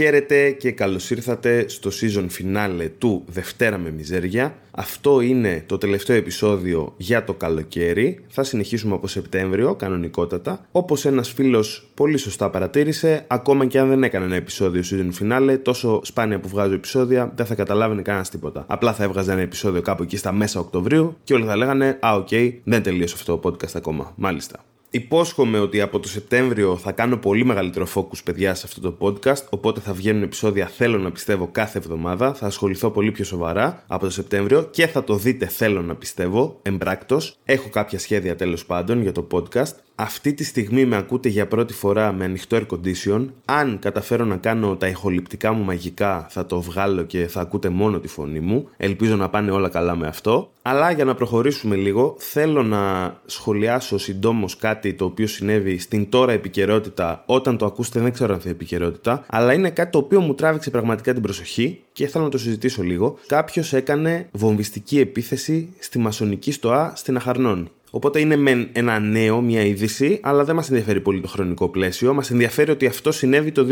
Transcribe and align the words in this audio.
Χαίρετε 0.00 0.50
και 0.50 0.70
καλώς 0.70 1.10
ήρθατε 1.10 1.68
στο 1.68 1.90
season 2.00 2.26
finale 2.38 2.88
του 2.98 3.24
Δευτέρα 3.26 3.78
με 3.78 3.90
Μιζέρια. 3.90 4.54
Αυτό 4.70 5.20
είναι 5.20 5.62
το 5.66 5.78
τελευταίο 5.78 6.16
επεισόδιο 6.16 6.94
για 6.96 7.24
το 7.24 7.34
καλοκαίρι. 7.34 8.24
Θα 8.28 8.42
συνεχίσουμε 8.42 8.94
από 8.94 9.06
Σεπτέμβριο, 9.06 9.74
κανονικότατα. 9.74 10.66
Όπως 10.72 11.04
ένας 11.04 11.32
φίλος 11.32 11.90
πολύ 11.94 12.16
σωστά 12.16 12.50
παρατήρησε, 12.50 13.24
ακόμα 13.26 13.66
και 13.66 13.78
αν 13.78 13.88
δεν 13.88 14.02
έκανε 14.02 14.24
ένα 14.24 14.34
επεισόδιο 14.34 14.82
season 14.90 15.22
finale, 15.22 15.58
τόσο 15.62 16.00
σπάνια 16.04 16.40
που 16.40 16.48
βγάζω 16.48 16.74
επεισόδια, 16.74 17.32
δεν 17.36 17.46
θα 17.46 17.54
καταλάβαινε 17.54 18.02
κανένας 18.02 18.30
τίποτα. 18.30 18.64
Απλά 18.68 18.92
θα 18.92 19.04
έβγαζε 19.04 19.32
ένα 19.32 19.40
επεισόδιο 19.40 19.82
κάπου 19.82 20.02
εκεί 20.02 20.16
στα 20.16 20.32
μέσα 20.32 20.60
Οκτωβρίου 20.60 21.16
και 21.24 21.34
όλοι 21.34 21.44
θα 21.44 21.56
λέγανε 21.56 21.98
Α, 22.00 22.14
οκ, 22.14 22.28
δεν 22.64 22.82
τελείωσε 22.82 23.14
αυτό 23.18 23.36
το 23.36 23.48
podcast 23.48 23.74
ακόμα. 23.74 24.12
Μάλιστα. 24.16 24.64
Υπόσχομαι 24.92 25.58
ότι 25.58 25.80
από 25.80 26.00
το 26.00 26.08
Σεπτέμβριο 26.08 26.76
θα 26.76 26.92
κάνω 26.92 27.16
πολύ 27.16 27.44
μεγαλύτερο 27.44 27.86
focus 27.94 28.24
παιδιά 28.24 28.54
σε 28.54 28.66
αυτό 28.66 28.80
το 28.80 28.96
podcast, 29.00 29.44
οπότε 29.50 29.80
θα 29.80 29.92
βγαίνουν 29.92 30.22
επεισόδια 30.22 30.66
θέλω 30.66 30.98
να 30.98 31.10
πιστεύω 31.12 31.48
κάθε 31.52 31.78
εβδομάδα, 31.78 32.34
θα 32.34 32.46
ασχοληθώ 32.46 32.90
πολύ 32.90 33.10
πιο 33.10 33.24
σοβαρά 33.24 33.84
από 33.86 34.04
το 34.04 34.10
Σεπτέμβριο 34.10 34.62
και 34.62 34.86
θα 34.86 35.04
το 35.04 35.16
δείτε 35.16 35.46
θέλω 35.46 35.82
να 35.82 35.94
πιστεύω, 35.94 36.58
εμπράκτως. 36.62 37.36
Έχω 37.44 37.68
κάποια 37.68 37.98
σχέδια 37.98 38.36
τέλος 38.36 38.66
πάντων 38.66 39.02
για 39.02 39.12
το 39.12 39.26
podcast 39.30 39.74
αυτή 40.02 40.34
τη 40.34 40.44
στιγμή 40.44 40.84
με 40.84 40.96
ακούτε 40.96 41.28
για 41.28 41.46
πρώτη 41.46 41.72
φορά 41.72 42.12
με 42.12 42.24
ανοιχτό 42.24 42.56
air 42.56 42.66
condition. 42.66 43.26
Αν 43.44 43.78
καταφέρω 43.78 44.24
να 44.24 44.36
κάνω 44.36 44.76
τα 44.76 44.86
ηχοληπτικά 44.86 45.52
μου 45.52 45.64
μαγικά, 45.64 46.26
θα 46.30 46.46
το 46.46 46.60
βγάλω 46.60 47.02
και 47.02 47.26
θα 47.26 47.40
ακούτε 47.40 47.68
μόνο 47.68 47.98
τη 47.98 48.08
φωνή 48.08 48.40
μου. 48.40 48.68
Ελπίζω 48.76 49.16
να 49.16 49.28
πάνε 49.28 49.50
όλα 49.50 49.68
καλά 49.68 49.96
με 49.96 50.06
αυτό. 50.06 50.50
Αλλά 50.62 50.90
για 50.90 51.04
να 51.04 51.14
προχωρήσουμε 51.14 51.76
λίγο, 51.76 52.14
θέλω 52.18 52.62
να 52.62 53.14
σχολιάσω 53.26 53.98
συντόμως 53.98 54.56
κάτι 54.56 54.94
το 54.94 55.04
οποίο 55.04 55.26
συνέβη 55.26 55.78
στην 55.78 56.08
τώρα 56.08 56.32
επικαιρότητα. 56.32 57.22
Όταν 57.26 57.56
το 57.56 57.66
ακούσετε, 57.66 58.00
δεν 58.00 58.12
ξέρω 58.12 58.34
αν 58.34 58.40
θα 58.40 58.48
επικαιρότητα, 58.48 59.24
αλλά 59.28 59.52
είναι 59.52 59.70
κάτι 59.70 59.90
το 59.90 59.98
οποίο 59.98 60.20
μου 60.20 60.34
τράβηξε 60.34 60.70
πραγματικά 60.70 61.12
την 61.12 61.22
προσοχή 61.22 61.80
και 61.92 62.06
θέλω 62.06 62.24
να 62.24 62.30
το 62.30 62.38
συζητήσω 62.38 62.82
λίγο. 62.82 63.18
Κάποιος 63.26 63.72
έκανε 63.72 64.28
βομβιστική 64.32 65.00
επίθεση 65.00 65.68
στη 65.78 65.98
μασονική 65.98 66.52
στοά 66.52 66.92
στην 66.96 67.16
Αχαρνών. 67.16 67.70
Οπότε 67.90 68.20
είναι 68.20 68.36
με 68.36 68.68
ένα 68.72 68.98
νέο, 68.98 69.40
μια 69.40 69.62
είδηση, 69.62 70.20
αλλά 70.22 70.44
δεν 70.44 70.54
μας 70.54 70.68
ενδιαφέρει 70.70 71.00
πολύ 71.00 71.20
το 71.20 71.28
χρονικό 71.28 71.68
πλαίσιο. 71.68 72.14
Μας 72.14 72.30
ενδιαφέρει 72.30 72.70
ότι 72.70 72.86
αυτό 72.86 73.12
συνέβη 73.12 73.52
το 73.52 73.66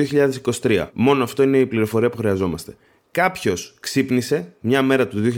2023. 0.63 0.87
Μόνο 0.93 1.23
αυτό 1.23 1.43
είναι 1.43 1.59
η 1.59 1.67
πληροφορία 1.67 2.11
που 2.11 2.17
χρειαζόμαστε. 2.17 2.77
Κάποιος 3.11 3.75
ξύπνησε 3.81 4.53
μια 4.61 4.83
μέρα 4.83 5.07
του 5.09 5.33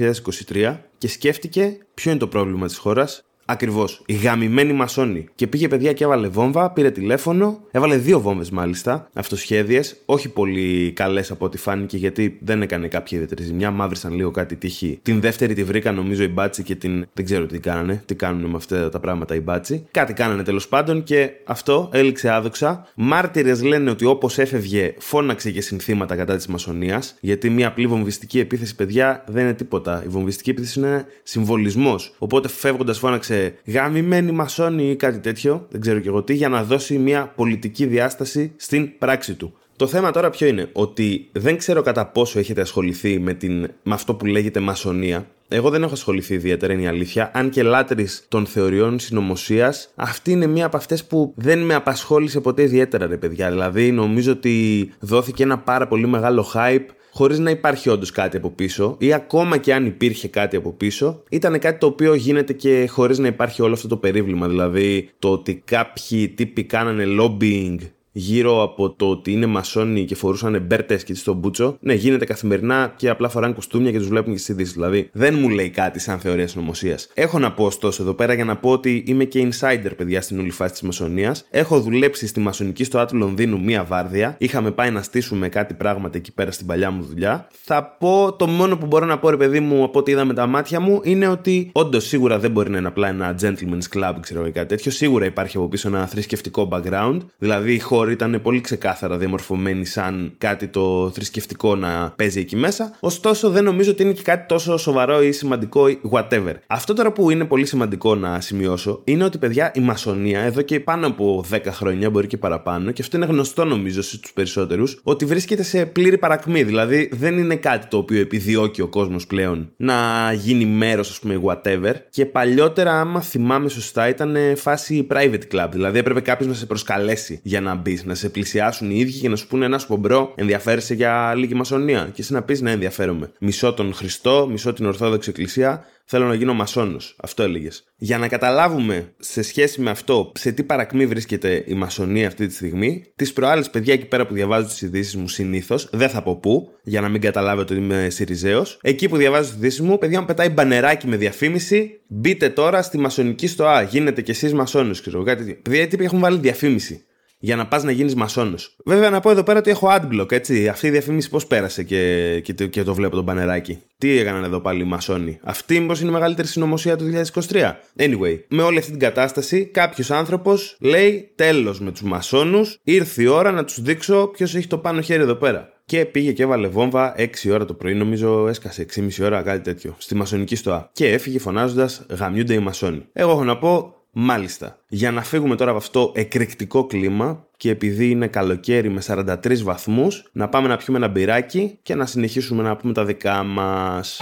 2023 0.53 0.77
και 0.99 1.09
σκέφτηκε 1.09 1.79
ποιο 1.95 2.11
είναι 2.11 2.21
το 2.21 2.27
πρόβλημα 2.27 2.67
της 2.67 2.77
χώρας, 2.77 3.25
Ακριβώς. 3.51 4.03
Η 4.07 4.15
γαμημένη 4.15 4.73
μασόνη. 4.73 5.27
Και 5.35 5.47
πήγε 5.47 5.69
παιδιά 5.69 5.93
και 5.93 6.05
έβαλε 6.05 6.29
βόμβα, 6.29 6.71
πήρε 6.71 6.91
τηλέφωνο, 6.91 7.61
έβαλε 7.71 7.97
δύο 7.97 8.21
βόμβες 8.21 8.51
μάλιστα, 8.51 9.09
αυτοσχέδιες. 9.15 9.97
Όχι 10.05 10.29
πολύ 10.29 10.93
καλές 10.93 11.31
από 11.31 11.45
ό,τι 11.45 11.59
φάνηκε 11.59 11.97
γιατί 11.97 12.39
δεν 12.41 12.63
έκανε 12.63 12.89
κάποια 12.89 13.19
ιδιαίτερη 13.19 13.43
ζημιά. 13.43 13.71
Μαύρισαν 13.71 14.15
λίγο 14.15 14.31
κάτι 14.31 14.57
τύχη. 14.57 14.99
Την 15.03 15.21
δεύτερη 15.21 15.55
τη 15.55 15.65
βρήκα 15.65 15.93
νομίζω 15.93 16.23
η 16.23 16.29
μπάτσι 16.29 16.63
και 16.63 16.75
την. 16.75 17.07
Δεν 17.13 17.25
ξέρω 17.25 17.47
τι 17.47 17.59
κάνανε. 17.59 18.03
Τι 18.07 18.15
κάνουν 18.15 18.51
με 18.51 18.57
αυτά 18.57 18.89
τα 18.89 19.01
πράγματα 19.01 19.35
οι 19.35 19.41
μπάτσι. 19.41 19.87
Κάτι 19.91 20.13
κάνανε 20.13 20.43
τέλος 20.43 20.69
πάντων 20.69 21.03
και 21.03 21.31
αυτό 21.45 21.89
έληξε 21.93 22.31
άδοξα. 22.31 22.87
Μάρτυρες 22.95 23.63
λένε 23.63 23.91
ότι 23.91 24.05
όπως 24.05 24.39
έφευγε 24.39 24.95
φώναξε 24.99 25.51
και 25.51 25.61
συνθήματα 25.61 26.17
κατά 26.17 26.37
της 26.37 26.47
μασονίας. 26.47 27.17
Γιατί 27.21 27.51
μια 27.51 27.69
απλή 27.69 27.87
βομβιστική 27.87 28.39
επίθεση, 28.39 28.75
παιδιά, 28.75 29.25
δεν 29.27 29.45
είναι 29.45 29.55
τίποτα. 29.55 30.03
Η 30.05 30.09
βομβιστική 30.09 30.51
επίθεση 30.51 30.79
είναι 30.79 31.07
συμβολισμός. 31.23 32.15
Οπότε 32.19 32.49
φεύγοντας 32.49 32.99
φώναξε 32.99 33.40
γαμημένη 33.67 34.33
μασόνη 34.33 34.91
ή 34.91 34.97
κάτι 34.97 35.19
τέτοιο, 35.19 35.67
δεν 35.71 35.81
ξέρω 35.81 35.99
και 35.99 36.09
εγώ 36.09 36.23
τι, 36.23 36.35
για 36.35 36.49
να 36.49 36.65
δώσει 36.65 36.99
μια 36.99 37.33
πολιτική 37.37 37.87
διάσταση 37.87 38.53
στην 38.57 38.99
πράξη 38.99 39.35
του. 39.35 39.55
Το 39.81 39.87
θέμα 39.87 40.11
τώρα 40.11 40.31
ποιο 40.31 40.47
είναι, 40.47 40.69
ότι 40.73 41.29
δεν 41.33 41.57
ξέρω 41.57 41.83
κατά 41.83 42.07
πόσο 42.07 42.39
έχετε 42.39 42.61
ασχοληθεί 42.61 43.19
με, 43.19 43.35
την, 43.35 43.61
με 43.61 43.95
αυτό 43.95 44.15
που 44.15 44.27
λέγεται 44.27 44.61
μασονία. 44.61 45.27
Εγώ 45.49 45.71
δεν 45.71 45.83
έχω 45.83 45.93
ασχοληθεί 45.93 46.35
ιδιαίτερα, 46.35 46.73
είναι 46.73 46.83
η 46.83 46.87
αλήθεια. 46.87 47.31
Αν 47.35 47.51
και 47.51 47.63
λάτρης 47.63 48.25
των 48.29 48.47
θεωριών 48.47 48.99
συνωμοσίας, 48.99 49.93
αυτή 49.95 50.31
είναι 50.31 50.47
μία 50.47 50.67
από 50.67 50.77
αυτές 50.77 51.05
που 51.05 51.33
δεν 51.37 51.59
με 51.59 51.75
απασχόλησε 51.75 52.41
ποτέ 52.41 52.63
ιδιαίτερα, 52.63 53.07
ρε 53.07 53.17
παιδιά. 53.17 53.51
Δηλαδή, 53.51 53.91
νομίζω 53.93 54.33
ότι 54.33 54.89
δόθηκε 55.01 55.43
ένα 55.43 55.59
πάρα 55.59 55.87
πολύ 55.89 56.07
μεγάλο 56.07 56.47
hype 56.55 56.87
χωρίς 57.13 57.39
να 57.39 57.51
υπάρχει 57.51 57.91
όντως 57.91 58.11
κάτι 58.11 58.37
από 58.37 58.51
πίσω, 58.51 58.97
ή 58.99 59.13
ακόμα 59.13 59.57
και 59.57 59.75
αν 59.75 59.87
υπήρχε 59.87 60.29
κάτι 60.29 60.57
από 60.57 60.73
πίσω, 60.73 61.23
ήταν 61.31 61.59
κάτι 61.59 61.79
το 61.79 61.87
οποίο 61.87 62.15
γίνεται 62.15 62.53
και 62.53 62.87
χωρίς 62.91 63.19
να 63.19 63.27
υπάρχει 63.27 63.63
όλο 63.63 63.75
αυτό 63.75 63.89
το 63.89 63.97
περίβλημα. 63.97 64.49
Δηλαδή, 64.49 65.11
το 65.19 65.29
ότι 65.29 65.63
κάποιοι 65.65 66.29
τύποι 66.29 66.65
κάνανε 66.65 67.05
lobbying 67.21 67.77
γύρω 68.13 68.63
από 68.63 68.91
το 68.91 69.09
ότι 69.09 69.33
είναι 69.33 69.47
μασόνοι 69.47 70.05
και 70.05 70.15
φορούσαν 70.15 70.63
μπέρτες 70.63 71.05
και 71.05 71.15
στον 71.15 71.37
μπούτσο, 71.37 71.77
ναι, 71.81 71.95
γίνεται 71.95 72.25
καθημερινά 72.25 72.93
και 72.97 73.09
απλά 73.09 73.29
φοράνε 73.29 73.55
κουστούμια 73.55 73.91
και 73.91 73.99
τους 73.99 74.09
βλέπουν 74.09 74.33
και 74.33 74.39
στις 74.39 74.49
ειδήσεις. 74.49 74.73
Δηλαδή, 74.73 75.09
δεν 75.13 75.35
μου 75.41 75.49
λέει 75.49 75.71
κάτι 75.71 75.99
σαν 75.99 76.19
θεωρία 76.19 76.49
συνωμοσίας. 76.49 77.09
Έχω 77.15 77.39
να 77.39 77.53
πω 77.53 77.65
ωστόσο 77.65 78.03
εδώ 78.03 78.13
πέρα 78.13 78.35
για 78.35 78.45
να 78.45 78.57
πω 78.57 78.71
ότι 78.71 79.05
είμαι 79.07 79.25
και 79.25 79.49
insider, 79.49 79.91
παιδιά, 79.97 80.21
στην 80.21 80.39
όλη 80.39 80.51
φάση 80.51 80.73
της 80.73 80.83
μασονίας. 80.83 81.47
Έχω 81.51 81.81
δουλέψει 81.81 82.27
στη 82.27 82.41
μασονική 82.41 82.85
στο 82.85 83.05
του 83.05 83.17
Λονδίνου 83.17 83.61
μία 83.61 83.85
βάρδια. 83.85 84.37
Είχαμε 84.39 84.71
πάει 84.71 84.91
να 84.91 85.03
στήσουμε 85.03 85.49
κάτι 85.49 85.75
πράγματα 85.75 86.17
εκεί 86.17 86.33
πέρα 86.33 86.51
στην 86.51 86.67
παλιά 86.67 86.91
μου 86.91 87.03
δουλειά. 87.03 87.49
Θα 87.65 87.97
πω 87.99 88.33
το 88.39 88.47
μόνο 88.47 88.77
που 88.77 88.87
μπορώ 88.87 89.07
να 89.07 89.19
πω, 89.19 89.31
ρε 89.31 89.37
παιδί 89.37 89.61
μου, 89.61 89.85
από 89.85 89.99
ό,τι 89.99 90.11
είδα 90.11 90.25
με 90.25 90.35
τα 90.35 90.47
μάτια 90.47 90.81
μου, 90.81 91.01
είναι 91.05 91.29
ότι 91.29 91.71
όντως 91.73 92.07
σίγουρα 92.07 92.39
δεν 92.39 92.51
μπορεί 92.51 92.71
να 92.71 92.79
είναι 92.79 92.89
απλά 92.89 93.09
ένα 93.09 93.35
gentleman's 93.41 93.99
club, 93.99 94.15
ξέρω 94.21 94.43
κάτι 94.53 94.67
τέτοιο. 94.67 94.91
Σίγουρα 94.91 95.25
υπάρχει 95.25 95.57
από 95.57 95.69
πίσω 95.69 95.89
ένα 95.89 96.07
θρησκευτικό 96.07 96.69
background. 96.73 97.19
Δηλαδή, 97.39 97.79
ήταν 98.09 98.41
πολύ 98.43 98.61
ξεκάθαρα 98.61 99.17
διαμορφωμένη 99.17 99.85
σαν 99.85 100.33
κάτι 100.39 100.69
το 100.69 101.11
θρησκευτικό 101.15 101.77
να 101.77 102.13
παίζει 102.17 102.41
εκεί 102.41 102.57
μέσα. 102.57 102.97
Ωστόσο, 103.01 103.51
δεν 103.51 103.65
νομίζω 103.65 103.91
ότι 103.91 104.03
είναι 104.03 104.13
και 104.13 104.23
κάτι 104.23 104.47
τόσο 104.47 104.77
σοβαρό 104.77 105.23
ή 105.23 105.33
σημαντικό 105.33 105.89
ή 105.89 106.01
whatever. 106.11 106.55
Αυτό 106.67 106.95
τώρα 106.95 107.13
που 107.13 107.31
είναι 107.31 107.45
πολύ 107.45 107.67
σημαντικό 107.67 108.15
να 108.15 108.41
σημειώσω 108.41 109.01
είναι 109.05 109.25
ότι, 109.25 109.39
παιδιά, 109.39 109.73
η 109.75 109.81
μασονία 109.81 110.41
εδώ 110.41 110.63
και 110.63 110.81
πάνω 110.81 111.07
από 111.07 111.45
10 111.51 111.61
χρόνια, 111.67 112.11
μπορεί 112.11 112.27
και 112.27 112.37
παραπάνω, 112.37 112.91
και 112.91 113.03
αυτό 113.03 113.17
είναι 113.17 113.27
γνωστό 113.27 113.65
νομίζω 113.65 114.03
στου 114.03 114.33
περισσότερους, 114.35 115.01
ότι 115.03 115.25
βρίσκεται 115.25 115.63
σε 115.63 115.87
πλήρη 115.87 116.19
παρακμή. 116.19 116.63
Δηλαδή, 116.63 117.11
δεν 117.13 117.39
είναι 117.39 117.57
κάτι 117.57 117.87
το 117.87 117.97
οποίο 117.97 118.21
επιδιώκει 118.21 118.81
ο 118.81 118.87
κόσμος 118.87 119.27
πλέον 119.27 119.73
να 119.77 120.33
γίνει 120.33 120.65
μέρος, 120.65 121.11
ας 121.11 121.19
πούμε, 121.19 121.41
whatever. 121.45 121.95
Και 122.11 122.27
παλιότερα, 122.27 123.01
άμα 123.01 123.21
θυμάμαι 123.21 123.69
σωστά, 123.69 124.09
ήταν 124.09 124.37
φάση 124.57 125.07
private 125.11 125.43
club. 125.53 125.69
Δηλαδή, 125.71 125.99
έπρεπε 125.99 126.21
κάποιος 126.21 126.49
να 126.49 126.55
σε 126.55 126.67
προσκαλέσει 126.67 127.41
για 127.43 127.61
να 127.61 127.75
μπει 127.75 127.90
να 128.05 128.15
σε 128.15 128.29
πλησιάσουν 128.29 128.91
οι 128.91 128.99
ίδιοι 128.99 129.19
και 129.19 129.29
να 129.29 129.37
σου 129.37 129.47
πούνε 129.47 129.65
ένα 129.65 129.79
σου 129.79 130.01
ενδιαφέρεσαι 130.35 130.95
για 130.95 131.35
λίγη 131.37 131.55
μασονία. 131.55 132.11
Και 132.13 132.21
εσύ 132.21 132.33
να 132.33 132.43
πεις 132.43 132.61
ναι, 132.61 132.71
ενδιαφέρομαι. 132.71 133.33
Μισό 133.41 133.73
τον 133.73 133.95
Χριστό, 133.95 134.49
μισό 134.51 134.73
την 134.73 134.87
Ορθόδοξη 134.87 135.31
Εκκλησία, 135.31 135.85
θέλω 136.05 136.27
να 136.27 136.35
γίνω 136.35 136.55
μασόνος. 136.55 137.17
Αυτό 137.21 137.43
έλεγες. 137.43 137.85
Για 137.97 138.19
να 138.19 138.29
καταλάβουμε 138.29 139.13
σε 139.19 139.43
σχέση 139.43 139.81
με 139.81 139.91
αυτό 139.91 140.33
σε 140.35 140.53
τι 140.53 140.63
παρακμή 140.63 141.07
βρίσκεται 141.07 141.65
η 141.67 141.75
μασονία 141.75 142.27
αυτή 142.27 142.47
τη 142.47 142.55
στιγμή, 142.55 143.05
τις 143.17 143.33
προάλλες 143.33 143.71
παιδιά 143.71 143.95
εκεί 143.95 144.07
πέρα 144.07 144.27
που 144.27 144.35
διαβάζω 144.35 144.67
τις 144.67 144.83
ειδήσεις 144.83 145.17
μου 145.17 145.29
συνήθως, 145.29 145.89
δεν 145.93 146.09
θα 146.09 146.23
πω 146.23 146.37
πού, 146.37 146.69
για 146.83 147.01
να 147.01 147.09
μην 147.09 147.21
καταλάβετε 147.21 147.75
ότι 147.75 147.83
είμαι 147.83 148.09
Σιριζέος. 148.11 148.79
Εκεί 148.83 149.09
που 149.09 149.17
διαβάζω 149.17 149.49
τις 149.49 149.59
ειδήσεις 149.59 149.81
μου, 149.81 149.99
παιδιά 149.99 150.21
μου 150.21 150.27
πετάει 150.27 150.49
μπανεράκι 150.49 151.07
με 151.07 151.17
διαφήμιση. 151.17 152.01
Μπείτε 152.07 152.49
τώρα 152.49 152.83
στη 152.83 152.99
μασονική 152.99 153.47
στοά. 153.47 153.83
Γίνετε 153.83 154.23
κι 154.23 154.31
εσείς 154.31 154.55
μασόνο, 154.55 154.91
ξέρω 154.91 155.23
κάτι. 155.23 155.61
Παιδιά, 155.63 155.89
τύποι 155.89 156.05
έχουν 156.05 156.19
βάλει 156.19 156.39
διαφήμιση 156.39 157.05
για 157.43 157.57
να 157.57 157.67
πας 157.67 157.83
να 157.83 157.91
γίνεις 157.91 158.15
μασόνος. 158.15 158.77
Βέβαια, 158.85 159.11
να 159.11 159.21
πω 159.21 159.31
εδώ 159.31 159.43
πέρα 159.43 159.59
ότι 159.59 159.71
έχω 159.71 159.89
adblock, 159.91 160.33
έτσι. 160.33 160.69
Αυτή 160.69 160.87
η 160.87 160.91
διαφήμιση 160.91 161.29
πώς 161.29 161.47
πέρασε 161.47 161.83
και, 161.83 162.41
και, 162.45 162.67
και, 162.67 162.83
το 162.83 162.95
βλέπω 162.95 163.17
το 163.17 163.23
μπανεράκι. 163.23 163.79
Τι 163.99 164.19
έκαναν 164.19 164.45
εδώ 164.45 164.61
πάλι 164.61 164.83
οι 164.83 164.85
μασόνοι. 164.85 165.39
Αυτή 165.43 165.81
μήπως 165.81 166.01
είναι 166.01 166.11
η 166.11 166.13
μεγαλύτερη 166.13 166.49
συνωμοσία 166.49 166.97
του 166.97 167.05
2023. 167.33 167.73
Anyway, 167.99 168.39
με 168.49 168.63
όλη 168.63 168.79
αυτή 168.79 168.91
την 168.91 169.01
κατάσταση, 169.01 169.65
κάποιος 169.65 170.11
άνθρωπος 170.11 170.77
λέει 170.81 171.33
τέλος 171.35 171.81
με 171.81 171.91
τους 171.91 172.03
μασόνους, 172.03 172.79
ήρθε 172.83 173.23
η 173.23 173.27
ώρα 173.27 173.51
να 173.51 173.65
τους 173.65 173.83
δείξω 173.83 174.27
ποιος 174.27 174.55
έχει 174.55 174.67
το 174.67 174.79
πάνω 174.79 175.01
χέρι 175.01 175.23
εδώ 175.23 175.35
πέρα. 175.35 175.73
Και 175.85 176.05
πήγε 176.05 176.33
και 176.33 176.43
έβαλε 176.43 176.69
βόμβα 176.69 177.15
6 177.19 177.27
ώρα 177.51 177.65
το 177.65 177.75
πρωί, 177.75 177.95
νομίζω 177.95 178.49
έσκασε 178.49 178.87
6,5 178.95 179.25
ώρα, 179.25 179.43
κάτι 179.43 179.61
τέτοιο, 179.61 179.95
στη 179.99 180.15
μασονική 180.15 180.57
στοά. 180.57 180.91
Και 180.93 181.13
έφυγε 181.13 181.39
φωνάζοντας 181.39 182.07
Γαμιούνται 182.09 182.55
οι 182.55 182.59
μασόνοι. 182.59 183.07
Εγώ 183.13 183.31
έχω 183.31 183.45
να 183.45 183.59
πω, 183.59 183.95
Μάλιστα. 184.13 184.79
Για 184.89 185.11
να 185.11 185.23
φύγουμε 185.23 185.57
τώρα 185.57 185.71
από 185.71 185.79
αυτό 185.79 186.13
εκρηκτικό 186.15 186.87
κλίμα 186.87 187.47
και 187.57 187.71
επειδή 187.71 188.11
είναι 188.11 188.27
καλοκαίρι 188.27 188.91
με 188.91 189.03
43 189.07 189.63
βαθμούς, 189.63 190.29
να 190.33 190.49
πάμε 190.49 190.69
να 190.69 190.77
πιούμε 190.77 190.99
ένα 190.99 191.09
μπυράκι 191.09 191.79
και 191.83 191.95
να 191.95 192.07
συνεχίσουμε 192.07 192.63
να 192.63 192.77
πούμε 192.77 192.93
τα 192.93 193.05
δικά 193.05 193.43
μας. 193.43 194.21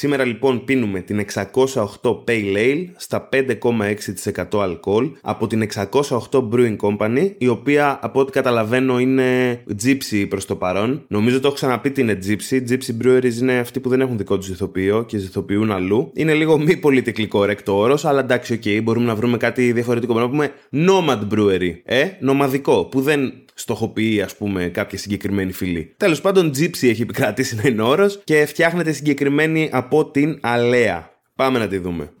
Σήμερα 0.00 0.24
λοιπόν 0.24 0.64
πίνουμε 0.64 1.00
την 1.00 1.24
608 1.34 1.84
Pale 2.02 2.56
Ale 2.56 2.84
στα 2.96 3.28
5,6% 3.32 4.60
αλκοόλ 4.60 5.10
από 5.20 5.46
την 5.46 5.68
608 5.74 6.18
Brewing 6.30 6.76
Company, 6.76 7.32
η 7.38 7.48
οποία 7.48 7.98
από 8.02 8.20
ό,τι 8.20 8.32
καταλαβαίνω 8.32 8.98
είναι 8.98 9.60
Gypsy 9.84 10.26
προς 10.28 10.46
το 10.46 10.56
παρόν. 10.56 11.04
Νομίζω 11.08 11.40
το 11.40 11.46
έχω 11.46 11.56
ξαναπεί 11.56 11.90
τι 11.90 12.00
είναι 12.00 12.18
Gypsy. 12.26 12.68
Gypsy 12.68 13.04
Breweries 13.04 13.34
είναι 13.40 13.58
αυτοί 13.58 13.80
που 13.80 13.88
δεν 13.88 14.00
έχουν 14.00 14.16
δικό 14.16 14.38
τους 14.38 14.48
ζυθοποιείο 14.48 15.04
και 15.04 15.18
ζυθοποιούν 15.18 15.70
αλλού. 15.70 16.10
Είναι 16.14 16.34
λίγο 16.34 16.58
μη 16.58 16.76
πολιτικά 16.76 17.26
κορέκτο 17.26 17.78
όρος, 17.78 18.04
αλλά 18.04 18.20
εντάξει, 18.20 18.52
ok, 18.52 18.62
okay, 18.64 18.80
μπορούμε 18.82 19.06
να 19.06 19.14
βρούμε 19.14 19.36
κάτι 19.36 19.72
διαφορετικό. 19.72 20.12
Μπορούμε 20.12 20.36
να 20.36 20.50
πούμε 20.70 20.86
Nomad 20.86 21.34
Brewery, 21.34 21.74
ε, 21.84 22.08
νομαδικό, 22.20 22.84
που 22.84 23.00
δεν 23.00 23.32
στοχοποιεί, 23.60 24.22
ας 24.22 24.36
πούμε, 24.36 24.68
κάποια 24.68 24.98
συγκεκριμένη 24.98 25.52
φυλή. 25.52 25.94
Τέλος 25.96 26.20
πάντων, 26.20 26.50
Gypsy 26.56 26.88
έχει 26.88 27.02
επικρατήσει 27.02 27.54
να 27.54 27.62
είναι 27.68 27.82
όρος 27.82 28.20
και 28.24 28.46
φτιάχνεται 28.46 28.92
συγκεκριμένη 28.92 29.68
από 29.72 30.10
την 30.10 30.38
Αλέα. 30.40 31.10
Πάμε 31.34 31.58
να 31.58 31.68
τη 31.68 31.78
δούμε. 31.78 32.12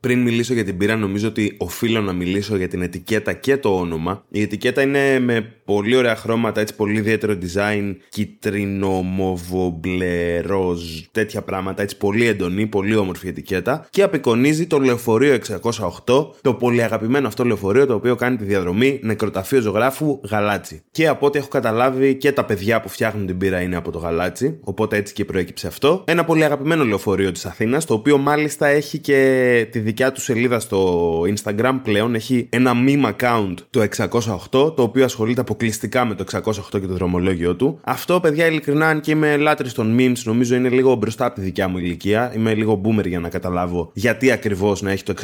Πριν 0.00 0.22
μιλήσω 0.22 0.54
για 0.54 0.64
την 0.64 0.76
πύρα, 0.76 0.96
νομίζω 0.96 1.28
ότι 1.28 1.54
οφείλω 1.58 2.00
να 2.00 2.12
μιλήσω 2.12 2.56
για 2.56 2.68
την 2.68 2.82
ετικέτα 2.82 3.32
και 3.32 3.56
το 3.56 3.78
όνομα. 3.78 4.24
Η 4.28 4.40
ετικέτα 4.40 4.82
είναι 4.82 5.18
με 5.18 5.61
πολύ 5.64 5.96
ωραία 5.96 6.16
χρώματα, 6.16 6.60
έτσι 6.60 6.74
πολύ 6.76 6.98
ιδιαίτερο 6.98 7.38
design, 7.42 7.96
κίτρινο, 8.08 8.88
μοβο, 8.88 9.78
μπλε, 9.80 10.40
ροζ, 10.40 10.80
τέτοια 11.12 11.42
πράγματα, 11.42 11.82
έτσι 11.82 11.96
πολύ 11.96 12.26
εντονή, 12.26 12.66
πολύ 12.66 12.96
όμορφη 12.96 13.28
ετικέτα. 13.28 13.86
Και 13.90 14.02
απεικονίζει 14.02 14.66
το 14.66 14.78
λεωφορείο 14.78 15.38
608, 15.60 16.30
το 16.40 16.54
πολύ 16.54 16.82
αγαπημένο 16.82 17.26
αυτό 17.26 17.44
λεωφορείο 17.44 17.86
το 17.86 17.94
οποίο 17.94 18.14
κάνει 18.14 18.36
τη 18.36 18.44
διαδρομή 18.44 19.00
νεκροταφείο 19.02 19.60
ζωγράφου 19.60 20.20
Γαλάτσι. 20.28 20.82
Και 20.90 21.08
από 21.08 21.26
ό,τι 21.26 21.38
έχω 21.38 21.48
καταλάβει 21.48 22.14
και 22.14 22.32
τα 22.32 22.44
παιδιά 22.44 22.80
που 22.80 22.88
φτιάχνουν 22.88 23.26
την 23.26 23.38
πύρα 23.38 23.60
είναι 23.60 23.76
από 23.76 23.90
το 23.90 23.98
Γαλάτσι, 23.98 24.58
οπότε 24.60 24.96
έτσι 24.96 25.12
και 25.12 25.24
προέκυψε 25.24 25.66
αυτό. 25.66 26.04
Ένα 26.06 26.24
πολύ 26.24 26.44
αγαπημένο 26.44 26.84
λεωφορείο 26.84 27.32
της 27.32 27.46
Αθήνας, 27.46 27.84
το 27.84 27.94
οποίο 27.94 28.18
μάλιστα 28.18 28.66
έχει 28.66 28.98
και 28.98 29.68
τη 29.70 29.78
δικιά 29.78 30.12
του 30.12 30.20
σελίδα 30.20 30.60
στο 30.60 31.20
Instagram 31.20 31.78
πλέον, 31.82 32.14
έχει 32.14 32.46
ένα 32.50 32.72
meme 32.86 33.12
account 33.12 33.54
το 33.70 33.80
608, 33.96 34.50
το 34.50 34.82
οποίο 34.82 35.04
ασχολείται 35.04 35.40
αποκλειστικά 35.52 36.04
με 36.04 36.14
το 36.14 36.24
608 36.30 36.80
και 36.80 36.86
το 36.86 36.94
δρομολόγιο 36.94 37.56
του. 37.56 37.78
Αυτό, 37.84 38.20
παιδιά, 38.20 38.46
ειλικρινά, 38.46 38.88
αν 38.88 39.00
και 39.00 39.10
είμαι 39.10 39.36
λάτρης 39.36 39.72
των 39.72 39.96
memes, 39.98 40.22
νομίζω 40.24 40.54
είναι 40.54 40.68
λίγο 40.68 40.94
μπροστά 40.94 41.26
από 41.26 41.34
τη 41.34 41.40
δικιά 41.40 41.68
μου 41.68 41.78
ηλικία. 41.78 42.32
Είμαι 42.34 42.54
λίγο 42.54 42.80
boomer 42.84 43.06
για 43.06 43.20
να 43.20 43.28
καταλάβω 43.28 43.90
γιατί 43.94 44.30
ακριβώς 44.30 44.82
να 44.82 44.90
έχει 44.90 45.02
το 45.02 45.14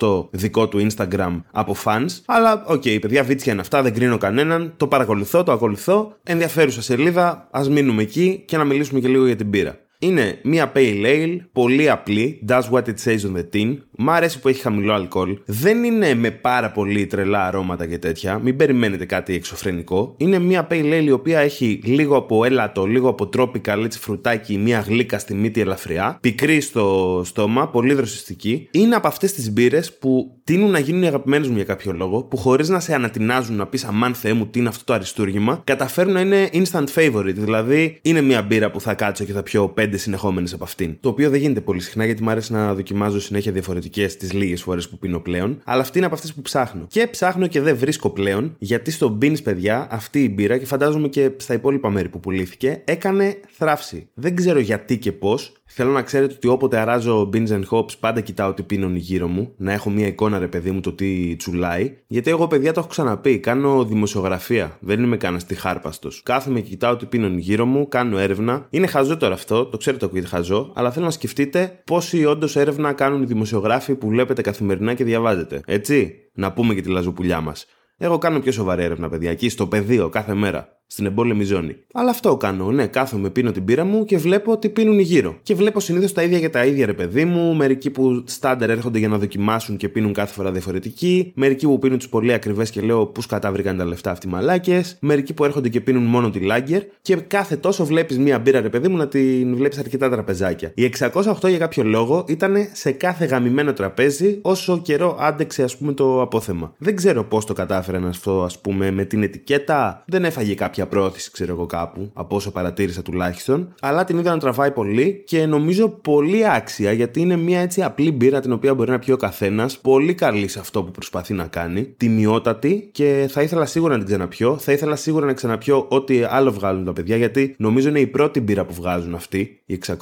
608 0.00 0.28
δικό 0.30 0.68
του 0.68 0.86
Instagram 0.86 1.42
από 1.52 1.76
fans. 1.84 2.06
Αλλά, 2.24 2.64
ok, 2.66 2.82
okay, 2.82 2.98
παιδιά, 3.00 3.22
βίτσια 3.22 3.52
είναι 3.52 3.60
αυτά, 3.60 3.82
δεν 3.82 3.94
κρίνω 3.94 4.18
κανέναν. 4.18 4.72
Το 4.76 4.86
παρακολουθώ, 4.86 5.42
το 5.42 5.52
ακολουθώ. 5.52 6.16
Ενδιαφέρουσα 6.22 6.82
σελίδα, 6.82 7.48
ας 7.50 7.68
μείνουμε 7.68 8.02
εκεί 8.02 8.42
και 8.46 8.56
να 8.56 8.64
μιλήσουμε 8.64 9.00
και 9.00 9.08
λίγο 9.08 9.26
για 9.26 9.36
την 9.36 9.50
μπύρα. 9.50 9.78
Είναι 9.98 10.38
μια 10.42 10.72
pale 10.74 11.04
ale, 11.04 11.36
πολύ 11.52 11.90
απλή, 11.90 12.40
does 12.48 12.62
what 12.70 12.82
it 12.82 12.98
says 13.04 13.18
on 13.18 13.36
the 13.36 13.44
tin. 13.54 13.76
Μ' 13.96 14.10
αρέσει 14.10 14.40
που 14.40 14.48
έχει 14.48 14.60
χαμηλό 14.60 14.92
αλκοόλ. 14.92 15.38
Δεν 15.44 15.84
είναι 15.84 16.14
με 16.14 16.30
πάρα 16.30 16.70
πολύ 16.70 17.06
τρελά 17.06 17.46
αρώματα 17.46 17.86
και 17.86 17.98
τέτοια. 17.98 18.38
Μην 18.38 18.56
περιμένετε 18.56 19.04
κάτι 19.04 19.34
εξωφρενικό. 19.34 20.14
Είναι 20.16 20.38
μια 20.38 20.66
pale 20.70 21.00
ale 21.00 21.04
η 21.04 21.10
οποία 21.10 21.38
έχει 21.38 21.80
λίγο 21.84 22.16
από 22.16 22.44
έλατο, 22.44 22.86
λίγο 22.86 23.08
από 23.08 23.28
tropical, 23.36 23.82
έτσι 23.84 23.98
φρουτάκι, 23.98 24.58
μια 24.58 24.80
γλύκα 24.80 25.18
στη 25.18 25.34
μύτη 25.34 25.60
ελαφριά. 25.60 26.18
Πικρή 26.20 26.60
στο 26.60 27.22
στόμα, 27.24 27.68
πολύ 27.68 27.94
δροσιστική. 27.94 28.68
Είναι 28.70 28.94
από 28.94 29.06
αυτές 29.06 29.32
τις 29.32 29.52
μπύρες 29.52 29.92
που 29.98 30.38
τείνουν 30.44 30.70
να 30.70 30.78
γίνουν 30.78 31.02
οι 31.02 31.06
αγαπημένες 31.06 31.48
μου 31.48 31.54
για 31.54 31.64
κάποιο 31.64 31.92
λόγο, 31.92 32.22
που 32.22 32.36
χωρίς 32.36 32.68
να 32.68 32.80
σε 32.80 32.94
ανατινάζουν 32.94 33.56
να 33.56 33.66
πεις 33.66 33.84
Αμάν 33.84 34.14
Θεέ 34.14 34.32
μου, 34.32 34.46
τι 34.46 34.58
είναι 34.58 34.68
αυτό 34.68 34.84
το 34.84 34.92
αριστούργημα, 34.92 35.60
καταφέρουν 35.64 36.12
να 36.12 36.20
είναι 36.20 36.48
instant 36.52 36.86
favorite. 36.94 37.34
Δηλαδή, 37.34 37.98
είναι 38.02 38.20
μια 38.20 38.42
μπύρα 38.42 38.70
που 38.70 38.80
θα 38.80 38.94
κάτσω 38.94 39.24
και 39.24 39.32
θα 39.32 39.42
πιω 39.42 39.68
πέντε 39.68 39.96
συνεχόμενες 39.96 40.52
από 40.52 40.64
αυτήν. 40.64 40.96
Το 41.00 41.08
οποίο 41.08 41.30
δεν 41.30 41.40
γίνεται 41.40 41.60
πολύ 41.60 41.80
συχνά 41.80 42.04
γιατί 42.04 42.22
μου 42.22 42.30
αρέσει 42.30 42.52
να 42.52 42.74
δοκιμάζω 42.74 43.20
συνέχεια 43.20 43.52
διαφορετικέ 43.88 44.18
τις 44.18 44.32
λίγες 44.32 44.62
φορές 44.62 44.88
που 44.88 44.98
πίνω 44.98 45.20
πλέον. 45.20 45.60
Αλλά 45.64 45.80
αυτή 45.80 45.96
είναι 45.96 46.06
από 46.06 46.14
αυτές 46.14 46.34
που 46.34 46.42
ψάχνω. 46.42 46.86
Και 46.88 47.06
ψάχνω 47.06 47.46
και 47.46 47.60
δεν 47.60 47.76
βρίσκω 47.76 48.10
πλέον 48.10 48.54
γιατί 48.58 48.90
στο 48.90 49.18
Beans, 49.22 49.42
παιδιά, 49.42 49.86
αυτή 49.90 50.22
η 50.22 50.32
μπύρα 50.34 50.58
και 50.58 50.66
φαντάζομαι 50.66 51.08
και 51.08 51.30
στα 51.36 51.54
υπόλοιπα 51.54 51.90
μέρη 51.90 52.08
που 52.08 52.20
πουλήθηκε 52.20 52.82
έκανε 52.84 53.40
θράψη. 53.48 54.08
Δεν 54.14 54.36
ξέρω 54.36 54.58
γιατί 54.58 54.98
και 54.98 55.12
πώς. 55.12 55.52
Θέλω 55.76 55.90
να 55.90 56.02
ξέρετε 56.02 56.34
ότι 56.34 56.48
όποτε 56.48 56.78
αράζω 56.78 57.30
beans 57.32 57.48
and 57.48 57.62
hops 57.70 57.98
πάντα 58.00 58.20
κοιτάω 58.20 58.54
τι 58.54 58.62
πίνουν 58.62 58.96
γύρω 58.96 59.26
μου, 59.28 59.52
να 59.56 59.72
έχω 59.72 59.90
μια 59.90 60.06
εικόνα 60.06 60.38
ρε 60.38 60.46
παιδί 60.46 60.70
μου 60.70 60.80
το 60.80 60.92
τι 60.92 61.36
τσουλάει. 61.36 61.96
Γιατί 62.06 62.30
εγώ 62.30 62.46
παιδιά 62.46 62.72
το 62.72 62.80
έχω 62.80 62.88
ξαναπεί, 62.88 63.38
κάνω 63.38 63.84
δημοσιογραφία, 63.84 64.78
δεν 64.80 65.02
είμαι 65.02 65.16
κανένας 65.16 65.42
στη 65.42 65.54
χάρπαστο. 65.54 66.10
Κάθομαι 66.22 66.60
και 66.60 66.68
κοιτάω 66.68 66.96
τι 66.96 67.06
πίνουν 67.06 67.38
γύρω 67.38 67.66
μου, 67.66 67.88
κάνω 67.88 68.18
έρευνα. 68.18 68.66
Είναι 68.70 68.86
χαζό 68.86 69.16
τώρα 69.16 69.34
αυτό, 69.34 69.66
το 69.66 69.76
ξέρετε 69.76 70.00
το 70.00 70.06
ακούγεται 70.06 70.36
χαζό, 70.36 70.72
αλλά 70.74 70.90
θέλω 70.90 71.04
να 71.04 71.10
σκεφτείτε 71.10 71.82
πόσοι 71.84 72.24
όντως 72.24 72.56
έρευνα 72.56 72.92
κάνουν 72.92 73.22
οι 73.22 73.26
δημοσιογράφοι 73.26 73.94
που 73.94 74.08
βλέπετε 74.08 74.42
καθημερινά 74.42 74.94
και 74.94 75.04
διαβάζετε. 75.04 75.60
Έτσι, 75.66 76.14
να 76.34 76.52
πούμε 76.52 76.74
και 76.74 76.80
τη 76.80 76.88
λαζοπουλιά 76.88 77.40
μας. 77.40 77.66
Εγώ 77.98 78.18
κάνω 78.18 78.40
πιο 78.40 78.52
σοβαρή 78.52 78.82
έρευνα, 78.82 79.08
παιδιά, 79.08 79.30
εκεί 79.30 79.48
στο 79.48 79.66
πεδίο 79.66 80.08
κάθε 80.08 80.34
μέρα 80.34 80.68
στην 80.86 81.06
εμπόλεμη 81.06 81.44
ζώνη. 81.44 81.76
Αλλά 81.92 82.10
αυτό 82.10 82.36
κάνω. 82.36 82.70
Ναι, 82.70 82.86
κάθομαι, 82.86 83.30
πίνω 83.30 83.52
την 83.52 83.64
πύρα 83.64 83.84
μου 83.84 84.04
και 84.04 84.18
βλέπω 84.18 84.52
ότι 84.52 84.68
πίνουν 84.68 84.98
γύρω. 84.98 85.36
Και 85.42 85.54
βλέπω 85.54 85.80
συνήθως 85.80 86.12
τα 86.12 86.22
ίδια 86.22 86.38
για 86.38 86.50
τα 86.50 86.64
ίδια, 86.64 86.86
ρε 86.86 86.92
παιδί 86.92 87.24
μου. 87.24 87.54
Μερικοί 87.54 87.90
που 87.90 88.24
στάντερ 88.26 88.70
έρχονται 88.70 88.98
για 88.98 89.08
να 89.08 89.18
δοκιμάσουν 89.18 89.76
και 89.76 89.88
πίνουν 89.88 90.12
κάθε 90.12 90.32
φορά 90.32 90.52
διαφορετική. 90.52 91.32
Μερικοί 91.34 91.66
που 91.66 91.78
πίνουν 91.78 91.98
τους 91.98 92.08
πολύ 92.08 92.32
ακριβές 92.32 92.70
και 92.70 92.80
λέω 92.80 93.06
πούς 93.06 93.26
καταβρήκαν 93.26 93.76
τα 93.76 93.84
λεφτά 93.84 94.10
αυτοί 94.10 94.26
οι 94.26 94.30
μαλάκες. 94.30 94.96
Μερικοί 95.00 95.32
που 95.34 95.44
έρχονται 95.44 95.68
και 95.68 95.80
πίνουν 95.80 96.02
μόνο 96.02 96.30
τη 96.30 96.40
λάγκερ. 96.40 96.82
Και 97.02 97.16
κάθε 97.16 97.56
τόσο 97.56 97.84
βλέπεις 97.84 98.18
μία 98.18 98.38
μπύρα, 98.38 98.60
ρε 98.60 98.68
παιδί 98.68 98.88
μου, 98.88 98.96
να 98.96 99.08
την 99.08 99.56
βλέπεις 99.56 99.78
αρκετά 99.78 100.10
τραπεζάκια. 100.10 100.72
Η 100.74 100.84
608 100.84 101.48
για 101.48 101.58
κάποιο 101.58 101.84
λόγο 101.84 102.24
ήταν 102.28 102.56
σε 102.72 102.90
κάθε 102.90 103.24
γαμημένο 103.24 103.72
τραπέζι 103.72 104.38
όσο 104.42 104.80
καιρό 104.82 105.16
άντεξε, 105.20 105.62
ας 105.62 105.76
πούμε, 105.76 105.92
το 105.92 106.22
απόθεμα. 106.22 106.74
Δεν 106.78 106.96
ξέρω 106.96 107.24
πώς 107.24 107.44
το 107.44 107.52
κατάφεραν 107.52 108.06
αυτό, 108.06 108.42
ας 108.42 108.60
πούμε, 108.60 108.90
με 108.90 109.04
την 109.04 109.22
ετικέτα. 109.22 110.04
Δεν 110.06 110.24
έφαγε 110.24 110.54
κάποια 110.54 110.73
κάποια 110.74 110.98
πρόθεση, 111.00 111.30
ξέρω 111.30 111.52
εγώ 111.52 111.66
κάπου, 111.66 112.10
από 112.14 112.36
όσο 112.36 112.50
παρατήρησα 112.50 113.02
τουλάχιστον. 113.02 113.74
Αλλά 113.80 114.04
την 114.04 114.18
είδα 114.18 114.30
να 114.30 114.38
τραβάει 114.38 114.70
πολύ 114.70 115.22
και 115.26 115.46
νομίζω 115.46 115.88
πολύ 115.88 116.48
άξια 116.48 116.92
γιατί 116.92 117.20
είναι 117.20 117.36
μια 117.36 117.60
έτσι 117.60 117.82
απλή 117.82 118.12
μπύρα 118.12 118.40
την 118.40 118.52
οποία 118.52 118.74
μπορεί 118.74 118.90
να 118.90 118.98
πιει 118.98 119.14
ο 119.16 119.16
καθένας. 119.16 119.78
Πολύ 119.78 120.14
καλή 120.14 120.48
σε 120.48 120.58
αυτό 120.58 120.82
που 120.82 120.90
προσπαθεί 120.90 121.34
να 121.34 121.46
κάνει. 121.46 121.84
Τιμιότατη 121.84 122.88
και 122.92 123.26
θα 123.30 123.42
ήθελα 123.42 123.66
σίγουρα 123.66 123.92
να 123.92 123.98
την 123.98 124.06
ξαναπιώ. 124.06 124.58
Θα 124.58 124.72
ήθελα 124.72 124.96
σίγουρα 124.96 125.26
να 125.26 125.32
ξαναπιώ 125.32 125.86
ό,τι 125.88 126.22
άλλο 126.22 126.52
βγάλουν 126.52 126.84
τα 126.84 126.92
παιδιά 126.92 127.16
γιατί 127.16 127.54
νομίζω 127.58 127.88
είναι 127.88 128.00
η 128.00 128.06
πρώτη 128.06 128.40
μπύρα 128.40 128.64
που 128.64 128.74
βγάζουν 128.74 129.14
αυτή, 129.14 129.60
η 129.66 129.78
608 129.86 129.96